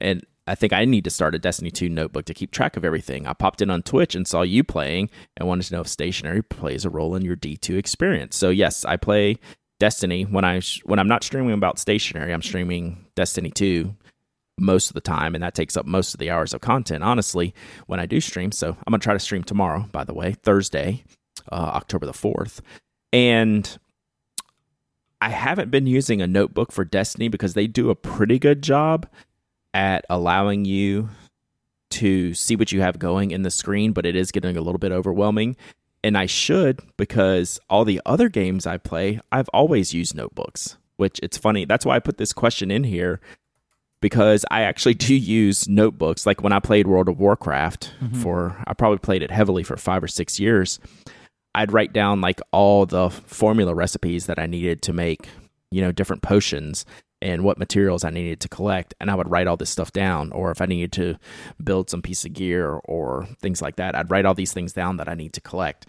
[0.00, 2.84] and I think I need to start a Destiny 2 notebook to keep track of
[2.84, 3.26] everything.
[3.26, 6.42] I popped in on Twitch and saw you playing and wanted to know if stationery
[6.42, 8.36] plays a role in your D2 experience.
[8.36, 9.38] So yes, I play
[9.78, 13.94] Destiny when I when I'm not streaming about stationery, I'm streaming Destiny 2
[14.58, 17.54] most of the time and that takes up most of the hours of content honestly
[17.86, 18.52] when I do stream.
[18.52, 21.04] So I'm going to try to stream tomorrow, by the way, Thursday,
[21.52, 22.60] uh, October the 4th.
[23.12, 23.78] And
[25.20, 29.06] I haven't been using a notebook for Destiny because they do a pretty good job
[29.76, 31.10] at allowing you
[31.90, 34.78] to see what you have going in the screen, but it is getting a little
[34.78, 35.54] bit overwhelming.
[36.02, 41.20] And I should because all the other games I play, I've always used notebooks, which
[41.22, 41.66] it's funny.
[41.66, 43.20] That's why I put this question in here
[44.00, 46.24] because I actually do use notebooks.
[46.24, 48.22] Like when I played World of Warcraft mm-hmm.
[48.22, 50.80] for, I probably played it heavily for five or six years.
[51.54, 55.28] I'd write down like all the formula recipes that I needed to make,
[55.70, 56.86] you know, different potions
[57.22, 58.94] and what materials I needed to collect.
[59.00, 60.32] And I would write all this stuff down.
[60.32, 61.16] Or if I needed to
[61.62, 64.98] build some piece of gear or things like that, I'd write all these things down
[64.98, 65.86] that I need to collect.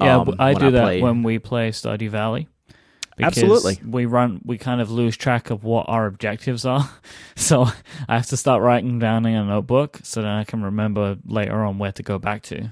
[0.00, 2.48] Yeah, Um, I do that play- when we play Stardew Valley.
[3.16, 3.80] Because Absolutely.
[3.84, 4.40] we run.
[4.44, 6.88] We kind of lose track of what our objectives are,
[7.34, 7.66] so
[8.08, 11.64] I have to start writing down in a notebook so that I can remember later
[11.64, 12.70] on where to go back to.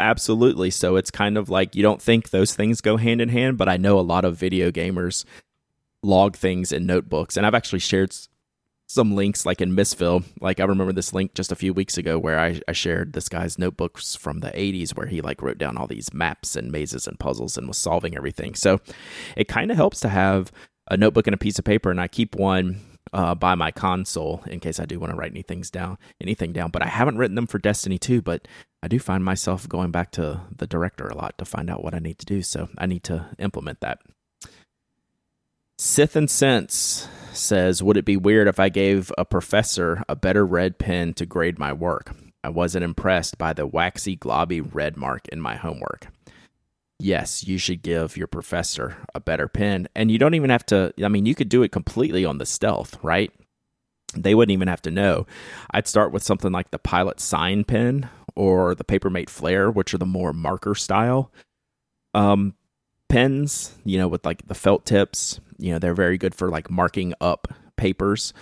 [0.00, 0.70] Absolutely.
[0.70, 3.68] So it's kind of like you don't think those things go hand in hand, but
[3.68, 5.24] I know a lot of video gamers
[6.02, 7.36] log things in notebooks.
[7.36, 8.14] And I've actually shared
[8.86, 10.24] some links like in Nibsville.
[10.40, 13.28] Like I remember this link just a few weeks ago where I, I shared this
[13.28, 17.06] guy's notebooks from the 80s where he like wrote down all these maps and mazes
[17.06, 18.54] and puzzles and was solving everything.
[18.54, 18.80] So
[19.36, 20.52] it kind of helps to have
[20.90, 21.90] a notebook and a piece of paper.
[21.90, 22.80] And I keep one
[23.12, 26.70] uh, by my console in case I do want to write anything down, anything down.
[26.70, 28.46] But I haven't written them for Destiny 2, but
[28.82, 31.94] I do find myself going back to the director a lot to find out what
[31.94, 32.42] I need to do.
[32.42, 34.00] So I need to implement that.
[35.84, 40.46] Sith and Sense says, Would it be weird if I gave a professor a better
[40.46, 42.14] red pen to grade my work?
[42.44, 46.06] I wasn't impressed by the waxy, globby red mark in my homework.
[47.00, 49.88] Yes, you should give your professor a better pen.
[49.96, 52.46] And you don't even have to, I mean, you could do it completely on the
[52.46, 53.32] stealth, right?
[54.14, 55.26] They wouldn't even have to know.
[55.72, 59.98] I'd start with something like the Pilot Sign pen or the Papermate Flair, which are
[59.98, 61.32] the more marker style
[62.14, 62.54] um,
[63.12, 65.38] pens, you know, with like the felt tips.
[65.58, 68.32] You know, they're very good for like marking up papers.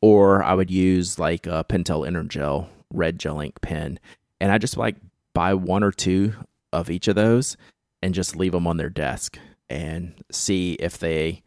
[0.00, 3.98] Or I would use like a Pentel EnerGel red gel ink pen.
[4.40, 4.96] And I just like
[5.34, 6.34] buy one or two
[6.72, 7.56] of each of those
[8.02, 9.36] and just leave them on their desk
[9.68, 11.42] and see if they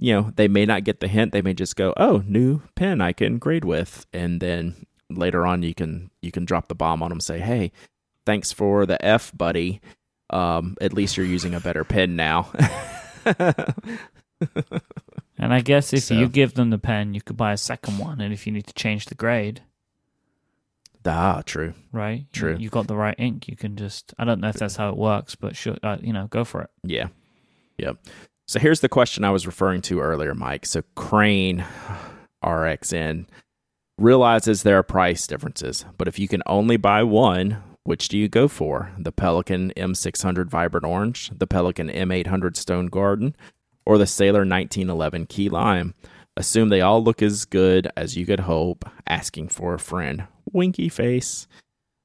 [0.00, 3.00] you know they may not get the hint they may just go oh new pen
[3.00, 7.02] i can grade with and then later on you can you can drop the bomb
[7.02, 7.70] on them say hey
[8.24, 9.80] thanks for the f buddy
[10.32, 12.50] um at least you're using a better pen now
[15.38, 17.98] And I guess if So- you give them the pen, you could buy a second
[17.98, 18.20] one.
[18.20, 19.62] And if you need to change the grade,
[21.04, 22.26] ah true right?
[22.32, 22.56] True.
[22.56, 23.48] You, have got the right ink.
[23.48, 24.14] You can just.
[24.18, 26.62] I don't know if that's how it works, but sure, uh, you know, go for
[26.62, 26.70] it.
[26.84, 27.08] Yeah.
[27.78, 27.96] Yep.
[28.46, 30.64] So here's the question I was referring to earlier, Mike.
[30.66, 31.64] So Crane
[32.44, 33.26] RXN
[33.98, 38.28] realizes there are price differences, but if you can only buy one, which do you
[38.28, 38.92] go for?
[38.98, 43.34] The Pelikan M600 Vibrant Orange, the Pelikan M800 Stone Garden,
[43.84, 45.94] or the Sailor 1911 Key Lime?
[46.36, 48.88] Assume they all look as good as you could hope.
[49.06, 50.26] Asking for a friend.
[50.52, 51.46] Winky face.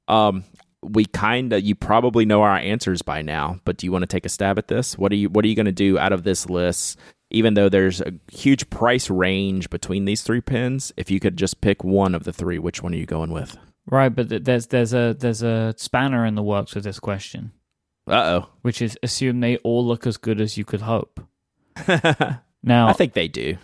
[0.06, 0.44] Um,
[0.82, 4.06] we kind of you probably know our answers by now but do you want to
[4.06, 6.12] take a stab at this what are you what are you going to do out
[6.12, 6.98] of this list
[7.30, 11.60] even though there's a huge price range between these three pens if you could just
[11.60, 13.56] pick one of the three which one are you going with
[13.90, 17.52] Right, but there's there's a there's a spanner in the works with this question.
[18.06, 18.48] Uh oh.
[18.62, 21.20] which is assume they all look as good as you could hope.
[22.62, 23.56] Now, I think they do.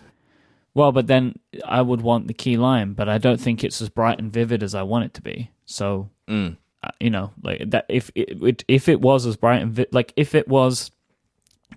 [0.73, 3.89] well, but then I would want the key lime, but I don't think it's as
[3.89, 5.51] bright and vivid as I want it to be.
[5.65, 6.55] So, Mm.
[6.81, 9.87] uh, you know, like that if it, it if it was as bright and vi-
[9.91, 10.91] like if it was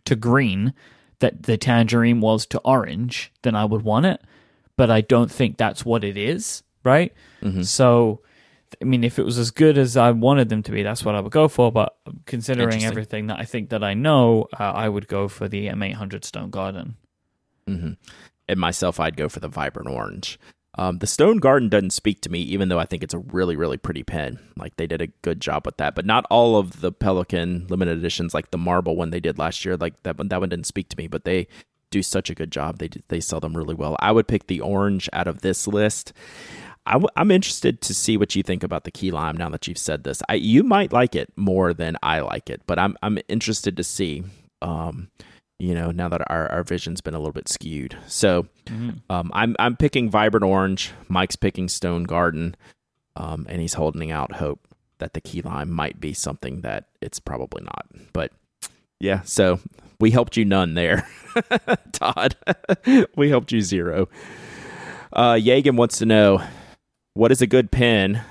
[0.04, 0.72] to green
[1.18, 4.20] that the tangerine was to orange, then I would want it.
[4.76, 7.12] But I don't think that's what it is, right?
[7.42, 7.64] Mhm.
[7.66, 8.20] So,
[8.80, 11.14] I mean, if it was as good as I wanted them to be, that's what
[11.14, 11.72] I would go for.
[11.72, 11.96] But
[12.26, 16.24] considering everything that I think that I know, uh, I would go for the M800
[16.24, 16.96] Stone Garden.
[17.66, 17.92] hmm
[18.48, 20.38] And myself, I'd go for the vibrant orange.
[20.76, 23.56] Um, the Stone Garden doesn't speak to me, even though I think it's a really,
[23.56, 24.38] really pretty pen.
[24.56, 27.98] Like they did a good job with that, but not all of the Pelikan limited
[27.98, 29.76] editions, like the marble one they did last year.
[29.76, 31.48] Like that one, that one didn't speak to me, but they
[31.90, 32.78] do such a good job.
[32.78, 33.96] They they sell them really well.
[33.98, 36.12] I would pick the orange out of this list.
[36.86, 39.66] I w- I'm interested to see what you think about the key lime now that
[39.68, 40.22] you've said this.
[40.28, 43.84] I, you might like it more than I like it, but I'm I'm interested to
[43.84, 44.24] see.
[44.62, 45.08] Um,
[45.58, 47.96] you know, now that our, our vision's been a little bit skewed.
[48.06, 48.46] So
[49.10, 50.92] um, I'm I'm picking vibrant orange.
[51.08, 52.54] Mike's picking stone garden,
[53.16, 54.60] um, and he's holding out hope
[54.98, 57.86] that the key lime might be something that it's probably not.
[58.12, 58.32] But
[59.00, 59.60] yeah, so
[60.00, 61.08] we helped you none there,
[61.92, 62.36] Todd.
[63.16, 64.08] we helped you zero.
[65.12, 65.38] Uh,
[65.74, 66.42] wants to know
[67.18, 68.22] what is a good pen,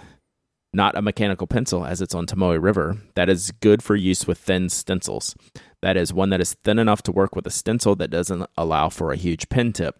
[0.71, 4.37] not a mechanical pencil, as it's on Tomoe River, that is good for use with
[4.37, 5.35] thin stencils.
[5.81, 8.87] That is one that is thin enough to work with a stencil that doesn't allow
[8.87, 9.99] for a huge pen tip.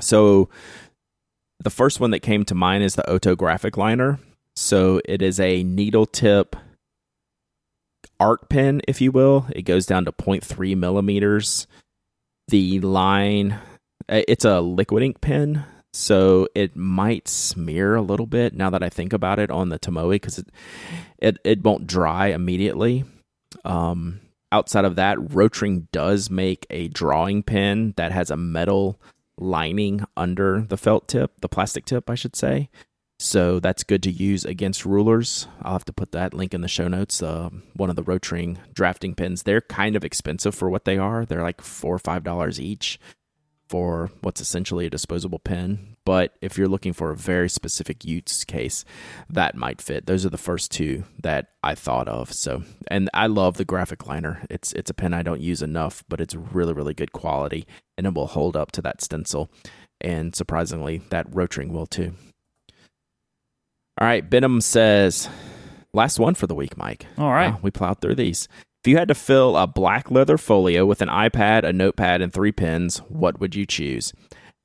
[0.00, 0.48] So
[1.60, 4.18] the first one that came to mind is the Ohto Graphic liner.
[4.56, 6.56] So it is a needle tip
[8.18, 9.46] art pen, if you will.
[9.54, 11.68] It goes down to 0.3 millimeters.
[12.48, 13.52] The line,
[14.08, 15.64] uh, it's a liquid ink pen,
[15.94, 19.78] so it might smear a little bit now that I think about it on the
[19.78, 20.48] Tomoe because it,
[21.18, 23.04] it it won't dry immediately.
[23.64, 24.20] Um,
[24.50, 29.00] outside of that, Rotring does make a drawing pen that has a metal
[29.38, 32.70] lining under the felt tip, the plastic tip, I should say.
[33.20, 35.46] So that's good to use against rulers.
[35.62, 37.22] I'll have to put that link in the show notes.
[37.22, 39.44] Uh, one of the Rotring drafting pens.
[39.44, 41.24] They're kind of expensive for what they are.
[41.24, 42.98] They're like four or five dollars each
[43.74, 45.96] for what's essentially a disposable pen.
[46.06, 48.84] But if you're looking for a very specific use case,
[49.28, 50.06] that might fit.
[50.06, 52.32] Those are the first two that I thought of.
[52.32, 54.46] So, and I love the graphic liner.
[54.48, 57.66] It's it's a pen I don't use enough, but it's really really good quality,
[57.98, 59.50] and it will hold up to that stencil.
[60.00, 62.14] And surprisingly, that Rotring will too.
[64.00, 65.28] All right, Benham says,
[65.92, 67.06] last one for the week, Mike.
[67.18, 67.50] All right.
[67.50, 68.46] Wow, we plowed through these.
[68.84, 72.30] If you had to fill a black leather folio with an iPad, a notepad, and
[72.30, 74.12] three pens, what would you choose?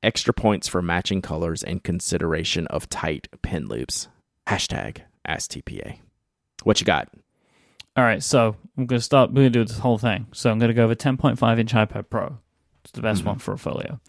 [0.04, 4.10] Extra points for matching colors and consideration of tight pen loops.
[4.46, 6.00] Hashtag AskTPA.
[6.64, 7.08] What you got?
[7.96, 9.30] All right, so I'm going to start.
[9.30, 10.28] We're going to do this whole thing.
[10.34, 12.40] So I'm going to go with 10.5 inch iPad Pro.
[12.84, 13.28] It's the best Mhm.
[13.28, 14.02] one for a folio.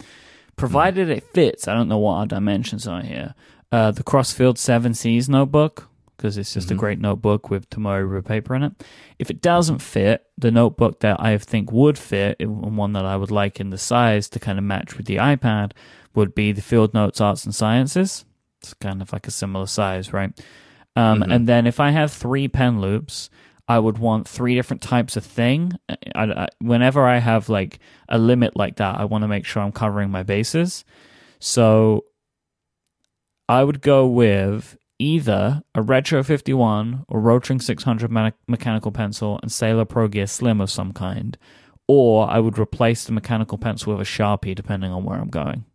[0.57, 3.33] Provided it fits, I don't know what our dimensions are here.
[3.71, 5.87] Uh, the Crossfield Seven Seas notebook,
[6.21, 6.77] because it's just a Mhm.
[6.77, 8.73] great notebook with Tomoe River paper in it.
[9.17, 13.17] If it doesn't fit, the notebook that I think would fit, and one that I
[13.17, 15.71] would like in the size to kind of match with the iPad,
[16.13, 18.23] would be the Field Notes Arts and Sciences.
[18.61, 20.31] It's kind of like a similar size, right?
[20.95, 21.33] Um, Mhm.
[21.33, 23.29] And then if I have three pen loops,
[23.67, 25.73] I would want three different types of thing.
[26.13, 29.63] I, I, whenever I have like a limit like that, I want to make sure
[29.63, 30.83] I'm covering my bases.
[31.39, 32.03] So
[33.47, 39.51] I would go with either a Retro 51 or Rotring 600 me- mechanical pencil and
[39.51, 41.37] Sailor Pro Gear Slim of some kind,
[41.87, 45.65] or I would replace the mechanical pencil with a Sharpie depending on where I'm going.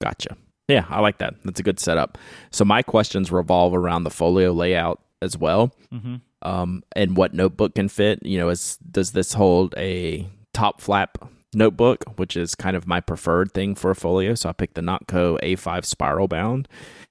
[0.00, 0.36] Gotcha.
[0.68, 1.34] Yeah, I like that.
[1.44, 2.18] That's a good setup.
[2.50, 5.72] So my questions revolve around the folio layout as well.
[5.92, 6.16] Mm-hmm.
[6.42, 8.24] um, and what notebook can fit.
[8.24, 11.18] You know, is does this hold a top flap
[11.54, 14.34] notebook, which is kind of my preferred thing for a folio?
[14.34, 16.68] So I picked the Nock Co A5 spiral bound.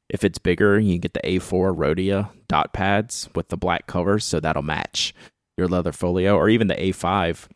[0.09, 4.39] If it's bigger, you get the A4 Rhodia dot pads with the black covers, so
[4.39, 5.13] that'll match
[5.57, 7.47] your leather folio, or even the A5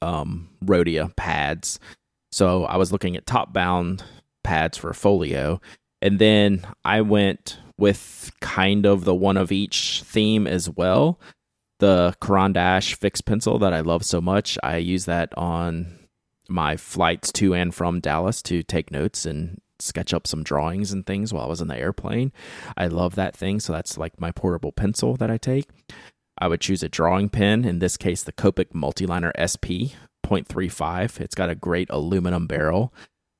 [0.00, 1.78] um, Rhodia pads.
[2.32, 4.02] So I was looking at top bound
[4.44, 5.60] pads for folio,
[6.00, 11.20] and then I went with kind of the one of each theme as well.
[11.78, 14.58] The Caran d'Ache fixed pencil that I love so much.
[14.62, 15.98] I use that on
[16.48, 21.06] my flights to and from Dallas to take notes and sketch up some drawings and
[21.06, 22.32] things while I was in the airplane.
[22.76, 23.60] I love that thing.
[23.60, 25.68] So that's like my portable pencil that I take.
[26.38, 29.96] I would choose a drawing pen, in this case, the Copic Multiliner SP
[30.26, 31.20] 0.35.
[31.20, 32.92] It's got a great aluminum barrel.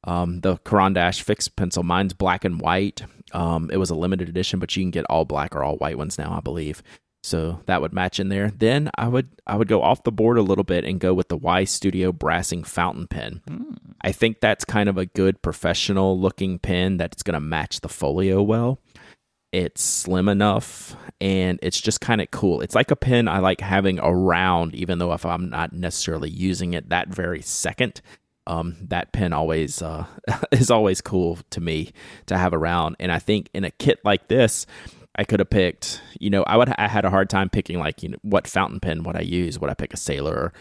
[0.05, 3.03] Um, the Caran d'Ache fixed pencil, mine's black and white.
[3.32, 5.99] Um, it was a limited edition, but you can get all black or all white
[5.99, 6.82] ones now, I believe.
[7.24, 8.51] So that would match in there.
[8.51, 11.26] Then I would I would go off the board a little bit and go with
[11.26, 13.43] the Y Studio brassing fountain pen.
[13.51, 13.86] Mm.
[14.01, 17.88] I think that's kind of a good professional looking pen that's going to match the
[17.88, 18.80] folio well.
[19.53, 22.61] It's slim enough and it's just kind of cool.
[22.61, 26.74] It's like a pen I like having around, even though if I'm not necessarily using
[26.74, 28.01] it that very second.
[28.49, 30.07] Um, that pen always uh,
[30.53, 31.90] is always cool to me
[32.26, 32.97] to have around.
[33.01, 34.66] And I think in a kit like this,
[35.16, 38.03] I could have picked, you know, I would I had a hard time picking like,
[38.03, 39.59] you know, what fountain pen would I use?
[39.59, 40.53] Would I pick a sailor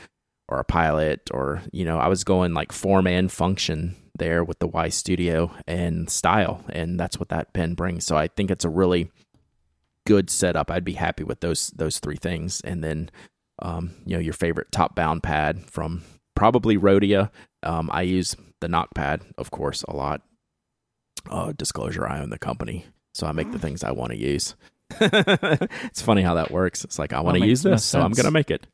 [0.47, 4.59] or a pilot or, you know, I was going like form and function there with
[4.59, 8.05] the Y Studio and style and that's what that pen brings.
[8.05, 9.11] So I think it's a really
[10.05, 10.69] good setup.
[10.69, 13.09] I'd be happy with those those three things and then
[13.59, 16.03] um, you know, your favorite top bound pad from
[16.35, 17.31] probably Rhodia.
[17.63, 20.21] Um, I use the Nock pad, of course, a lot.
[21.29, 22.85] Uh, disclosure, I own the company.
[23.13, 24.55] So I make the things I want to use.
[24.99, 26.83] it's funny how that works.
[26.83, 28.67] It's like I want to use this, so I'm gonna make it.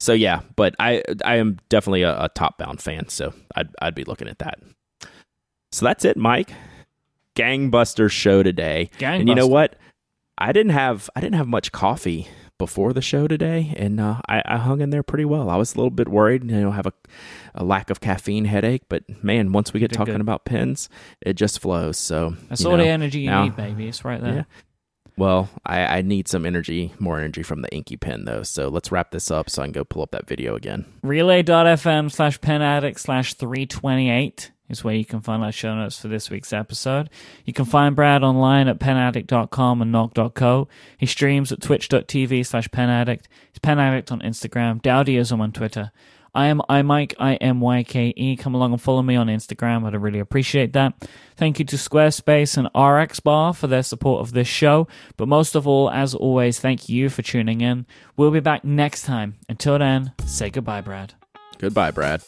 [0.00, 3.94] So yeah, but I I am definitely a, a top bound fan, so I'd I'd
[3.94, 4.58] be looking at that.
[5.72, 6.52] So that's it, Mike.
[7.36, 8.90] Gangbuster show today.
[8.98, 9.20] Gangbuster.
[9.20, 9.76] And you know what?
[10.38, 12.28] I didn't have I didn't have much coffee
[12.58, 15.50] before the show today, and uh, I, I, hung in there pretty well.
[15.50, 16.92] I was a little bit worried, you know, have a,
[17.54, 20.20] a lack of caffeine headache, but man, once we get Did talking good.
[20.20, 20.88] about pens,
[21.20, 21.98] it just flows.
[21.98, 23.88] So that's all know, the energy you now, need, baby.
[23.88, 24.34] It's right there.
[24.34, 24.42] Yeah.
[25.16, 28.42] Well, I, I need some energy, more energy from the Inki pen, though.
[28.42, 30.86] So let's wrap this up so I can go pull up that video again.
[31.02, 36.08] Relay.fm slash pen addict slash 328 is where you can find our show notes for
[36.08, 37.10] this week's episode.
[37.44, 40.68] You can find Brad online at penaddict.com and nock.co.
[40.98, 43.24] He streams at twitch.tv slash penaddict.
[43.52, 45.92] He's penaddict on Instagram, Dowdyism on Twitter.
[46.34, 48.36] I am iMyke, I-M-Y-K-E.
[48.36, 49.86] Come along and follow me on Instagram.
[49.86, 50.94] I'd really appreciate that.
[51.36, 54.88] Thank you to Squarespace and RX Bar for their support of this show.
[55.16, 57.86] But most of all, as always, thank you for tuning in.
[58.16, 59.36] We'll be back next time.
[59.48, 61.14] Until then, say goodbye, Brad.
[61.58, 62.22] Goodbye, Brad.